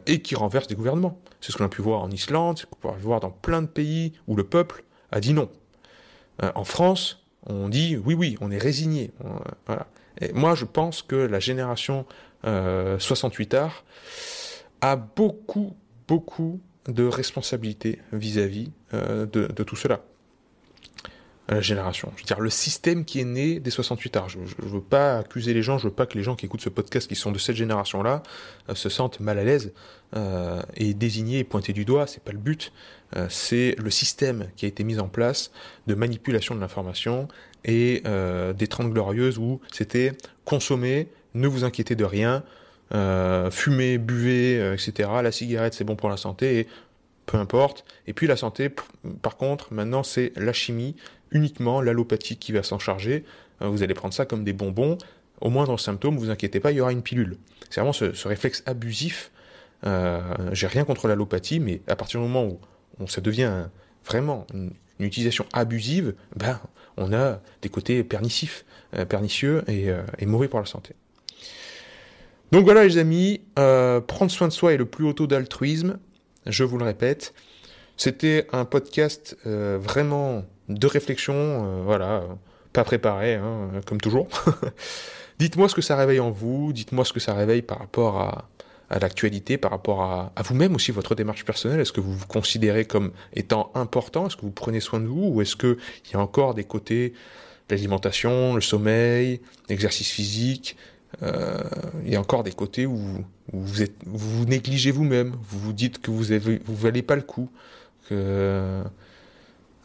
et 0.07 0.21
qui 0.23 0.33
renverse 0.33 0.65
des 0.67 0.73
gouvernements. 0.73 1.21
C'est 1.39 1.51
ce 1.51 1.57
qu'on 1.57 1.65
a 1.65 1.69
pu 1.69 1.83
voir 1.83 2.01
en 2.01 2.09
Islande, 2.09 2.57
c'est 2.57 2.63
ce 2.63 2.81
qu'on 2.81 2.89
a 2.89 2.97
voir 2.97 3.19
dans 3.19 3.29
plein 3.29 3.61
de 3.61 3.67
pays 3.67 4.13
où 4.27 4.35
le 4.35 4.43
peuple 4.43 4.83
a 5.11 5.19
dit 5.19 5.33
non. 5.33 5.49
En 6.41 6.63
France, 6.63 7.25
on 7.45 7.69
dit 7.69 7.97
oui, 7.97 8.13
oui, 8.13 8.37
on 8.41 8.51
est 8.51 8.57
résigné. 8.57 9.11
voilà. 9.67 9.87
Et 10.19 10.31
moi, 10.33 10.55
je 10.55 10.65
pense 10.65 11.01
que 11.01 11.15
la 11.15 11.39
génération 11.39 12.05
68 12.43 13.53
euh, 13.53 13.61
art 13.61 13.83
a 14.81 14.95
beaucoup, 14.95 15.75
beaucoup 16.07 16.59
de 16.87 17.05
responsabilités 17.05 17.99
vis-à-vis 18.11 18.71
euh, 18.93 19.25
de, 19.25 19.63
tout 19.63 19.75
cela. 19.75 20.01
La 21.49 21.61
génération. 21.61 22.11
Je 22.15 22.21
veux 22.21 22.25
dire, 22.25 22.39
le 22.39 22.49
système 22.49 23.03
qui 23.03 23.19
est 23.19 23.25
né 23.25 23.59
des 23.59 23.69
68 23.69 24.15
arts. 24.15 24.29
Je, 24.29 24.39
ne 24.39 24.69
veux 24.69 24.81
pas 24.81 25.19
accuser 25.19 25.53
les 25.53 25.61
gens, 25.61 25.77
je 25.77 25.87
veux 25.87 25.93
pas 25.93 26.05
que 26.05 26.17
les 26.17 26.23
gens 26.23 26.35
qui 26.35 26.45
écoutent 26.45 26.61
ce 26.61 26.69
podcast, 26.69 27.07
qui 27.07 27.15
sont 27.15 27.31
de 27.31 27.37
cette 27.37 27.57
génération-là, 27.57 28.23
euh, 28.69 28.75
se 28.75 28.87
sentent 28.89 29.19
mal 29.19 29.37
à 29.37 29.43
l'aise 29.43 29.73
et 30.77 30.93
désignés 30.93 31.39
et 31.39 31.43
pointés 31.43 31.73
du 31.73 31.85
doigt. 31.85 32.05
C'est 32.05 32.21
pas 32.21 32.31
le 32.31 32.37
but. 32.37 32.71
c'est 33.29 33.75
le 33.79 33.89
système 33.89 34.47
qui 34.55 34.65
a 34.65 34.67
été 34.67 34.83
mis 34.83 34.99
en 34.99 35.07
place 35.07 35.49
de 35.87 35.95
manipulation 35.95 36.53
de 36.53 36.59
l'information 36.59 37.27
et 37.65 38.03
des 38.55 38.67
30 38.67 38.93
glorieuses 38.93 39.39
où 39.39 39.59
c'était 39.71 40.11
consommer, 40.45 41.07
ne 41.33 41.47
vous 41.47 41.63
inquiétez 41.63 41.95
de 41.95 42.05
rien, 42.05 42.43
euh, 42.93 43.49
fumez, 43.49 43.97
buvez, 43.97 44.59
euh, 44.59 44.73
etc. 44.73 45.09
La 45.23 45.31
cigarette, 45.31 45.73
c'est 45.73 45.83
bon 45.83 45.95
pour 45.95 46.09
la 46.09 46.17
santé, 46.17 46.59
et 46.59 46.67
peu 47.25 47.37
importe. 47.37 47.85
Et 48.05 48.13
puis 48.13 48.27
la 48.27 48.35
santé, 48.35 48.69
par 49.21 49.37
contre, 49.37 49.73
maintenant, 49.73 50.03
c'est 50.03 50.33
la 50.35 50.53
chimie, 50.53 50.95
uniquement 51.33 51.81
l'allopathie 51.81 52.37
qui 52.37 52.51
va 52.51 52.63
s'en 52.63 52.79
charger. 52.79 53.25
Euh, 53.61 53.67
vous 53.67 53.83
allez 53.83 53.93
prendre 53.93 54.13
ça 54.13 54.25
comme 54.25 54.43
des 54.43 54.53
bonbons. 54.53 54.97
Au 55.41 55.49
moindre 55.49 55.77
symptôme, 55.77 56.17
vous 56.17 56.29
inquiétez 56.29 56.59
pas, 56.59 56.71
il 56.71 56.77
y 56.77 56.81
aura 56.81 56.91
une 56.91 57.01
pilule. 57.01 57.37
C'est 57.69 57.81
vraiment 57.81 57.93
ce, 57.93 58.27
réflexe 58.27 58.63
abusif. 58.65 59.31
J'ai 59.83 60.67
rien 60.67 60.85
contre 60.85 61.09
l'allopathie, 61.09 61.59
mais 61.59 61.81
à 61.87 61.97
partir 61.97 62.21
du 62.21 62.27
moment 62.27 62.57
où, 62.99 63.07
ça 63.07 63.19
devient 63.19 63.65
vraiment 64.05 64.47
une, 64.53 64.71
utilisation 64.99 65.45
abusive, 65.51 66.13
ben, 66.37 66.61
on 66.95 67.11
a 67.11 67.41
des 67.61 67.67
côtés 67.67 68.05
pernicieux 68.05 69.63
et 69.67 70.25
mauvais 70.25 70.47
pour 70.47 70.59
la 70.59 70.65
santé. 70.65 70.95
Donc 72.53 72.65
voilà 72.65 72.83
les 72.83 72.99
amis, 72.99 73.41
euh, 73.57 73.99
prendre 73.99 74.29
soin 74.29 74.47
de 74.47 74.53
soi 74.53 74.73
est 74.73 74.77
le 74.77 74.85
plus 74.85 75.05
haut 75.05 75.13
taux 75.13 75.25
d'altruisme, 75.25 75.97
je 76.45 76.63
vous 76.63 76.77
le 76.77 76.85
répète. 76.85 77.33
C'était 77.97 78.45
un 78.51 78.63
podcast 78.63 79.35
euh, 79.47 79.79
vraiment 79.81 80.45
de 80.69 80.87
réflexion, 80.87 81.33
euh, 81.35 81.81
voilà, 81.83 82.23
pas 82.71 82.83
préparé, 82.83 83.35
hein, 83.35 83.69
comme 83.85 83.99
toujours. 83.99 84.27
dites-moi 85.39 85.69
ce 85.69 85.75
que 85.75 85.81
ça 85.81 85.95
réveille 85.95 86.19
en 86.19 86.31
vous, 86.31 86.73
dites-moi 86.73 87.05
ce 87.05 87.13
que 87.13 87.19
ça 87.19 87.33
réveille 87.33 87.61
par 87.61 87.79
rapport 87.79 88.21
à, 88.21 88.49
l'actualité, 88.99 89.57
par 89.57 89.71
rapport 89.71 90.03
à, 90.03 90.31
vous-même 90.43 90.75
aussi, 90.75 90.91
votre 90.91 91.15
démarche 91.15 91.45
personnelle. 91.45 91.79
Est-ce 91.79 91.91
que 91.91 92.01
vous 92.01 92.13
vous 92.13 92.27
considérez 92.27 92.85
comme 92.85 93.11
étant 93.33 93.71
important? 93.73 94.27
Est-ce 94.27 94.35
que 94.35 94.43
vous 94.43 94.51
prenez 94.51 94.79
soin 94.79 94.99
de 94.99 95.07
vous? 95.07 95.29
Ou 95.33 95.41
est-ce 95.41 95.55
qu'il 95.55 95.77
y 96.13 96.15
a 96.15 96.19
encore 96.19 96.53
des 96.53 96.63
côtés, 96.63 97.13
l'alimentation, 97.71 98.53
le 98.53 98.61
sommeil, 98.61 99.41
l'exercice 99.67 100.11
physique, 100.11 100.77
euh, 101.23 101.57
il 102.05 102.13
y 102.13 102.15
a 102.15 102.19
encore 102.19 102.43
des 102.43 102.51
côtés 102.51 102.85
où, 102.85 102.99
vous, 103.51 103.85
vous, 104.05 104.45
négligez 104.45 104.91
vous-même, 104.91 105.35
vous 105.41 105.59
vous 105.59 105.73
dites 105.73 105.99
que 105.99 106.11
vous 106.11 106.25
vous 106.65 106.75
valez 106.75 107.01
pas 107.01 107.15
le 107.15 107.21
coup, 107.21 107.49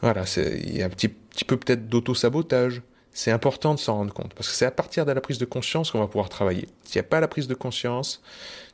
voilà, 0.03 0.25
il 0.37 0.77
y 0.77 0.83
a 0.83 0.87
un 0.87 0.91
petit, 0.91 1.09
petit 1.09 1.45
peu 1.45 1.57
peut-être 1.57 1.89
d'auto-sabotage. 1.89 2.83
C'est 3.13 3.33
important 3.33 3.75
de 3.75 3.81
s'en 3.81 3.95
rendre 3.97 4.13
compte, 4.13 4.33
parce 4.35 4.49
que 4.49 4.55
c'est 4.55 4.67
à 4.67 4.71
partir 4.71 5.05
de 5.05 5.11
la 5.11 5.21
prise 5.21 5.39
de 5.39 5.45
conscience 5.45 5.91
qu'on 5.91 5.99
va 5.99 6.07
pouvoir 6.07 6.29
travailler. 6.29 6.69
S'il 6.85 7.01
n'y 7.01 7.07
a 7.07 7.09
pas 7.09 7.21
la 7.21 7.27
prise 7.27 7.49
de 7.49 7.55
conscience, 7.55 8.23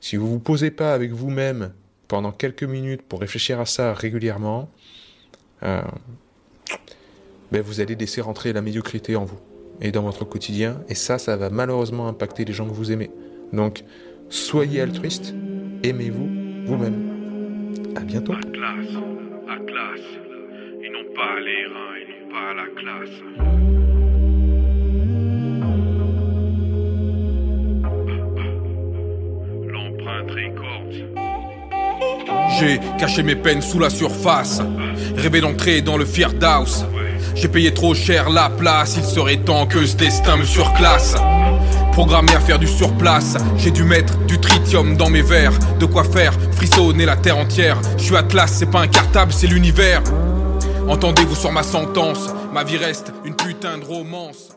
si 0.00 0.16
vous 0.16 0.28
vous 0.28 0.38
posez 0.38 0.70
pas 0.70 0.92
avec 0.92 1.12
vous-même 1.12 1.72
pendant 2.08 2.30
quelques 2.30 2.64
minutes 2.64 3.02
pour 3.02 3.20
réfléchir 3.20 3.58
à 3.58 3.64
ça 3.64 3.94
régulièrement, 3.94 4.68
euh, 5.62 5.80
ben 7.52 7.62
vous 7.62 7.80
allez 7.80 7.94
laisser 7.94 8.20
rentrer 8.20 8.52
la 8.52 8.60
médiocrité 8.60 9.16
en 9.16 9.24
vous 9.24 9.38
et 9.80 9.92
dans 9.92 10.02
votre 10.02 10.24
quotidien. 10.24 10.82
Et 10.88 10.94
ça, 10.94 11.18
ça 11.18 11.36
va 11.36 11.48
malheureusement 11.48 12.08
impacter 12.08 12.44
les 12.44 12.52
gens 12.52 12.66
que 12.66 12.74
vous 12.74 12.92
aimez. 12.92 13.10
Donc, 13.52 13.84
soyez 14.28 14.82
altruiste, 14.82 15.34
aimez-vous 15.82 16.66
vous-même. 16.66 17.94
À 17.96 18.00
bientôt. 18.00 18.34
Ils 20.86 20.92
n'ont 20.92 21.14
pas 21.14 21.40
les 21.40 21.64
reins, 21.64 21.96
ils 21.98 22.08
n'ont 22.12 22.28
pas 22.30 22.52
la 22.52 22.66
classe. 22.78 23.16
J'ai 32.58 32.80
caché 32.98 33.22
mes 33.22 33.34
peines 33.34 33.62
sous 33.62 33.78
la 33.78 33.88
surface, 33.88 34.60
rêvé 35.16 35.40
d'entrer 35.40 35.80
dans 35.80 35.96
le 35.96 36.04
Firdaus. 36.04 36.84
J'ai 37.34 37.48
payé 37.48 37.72
trop 37.72 37.94
cher 37.94 38.28
la 38.28 38.50
place, 38.50 38.96
il 38.98 39.04
serait 39.04 39.38
temps 39.38 39.66
que 39.66 39.86
ce 39.86 39.96
destin 39.96 40.36
me 40.36 40.44
surclasse. 40.44 41.14
Programmé 41.92 42.34
à 42.34 42.40
faire 42.40 42.58
du 42.58 42.66
surplace, 42.66 43.38
j'ai 43.56 43.70
dû 43.70 43.84
mettre 43.84 44.18
du 44.26 44.38
tritium 44.38 44.98
dans 44.98 45.08
mes 45.08 45.22
verres. 45.22 45.58
De 45.80 45.86
quoi 45.86 46.04
faire 46.04 46.34
frissonner 46.52 47.06
la 47.06 47.16
terre 47.16 47.38
entière. 47.38 47.80
Je 47.96 48.02
suis 48.02 48.16
Atlas, 48.16 48.52
c'est 48.52 48.70
pas 48.70 48.80
un 48.80 48.88
cartable, 48.88 49.32
c'est 49.32 49.46
l'univers. 49.46 50.02
Entendez-vous 50.88 51.34
sur 51.34 51.50
ma 51.50 51.62
sentence, 51.62 52.28
ma 52.52 52.62
vie 52.62 52.76
reste 52.76 53.12
une 53.24 53.34
putain 53.34 53.78
de 53.78 53.84
romance. 53.84 54.50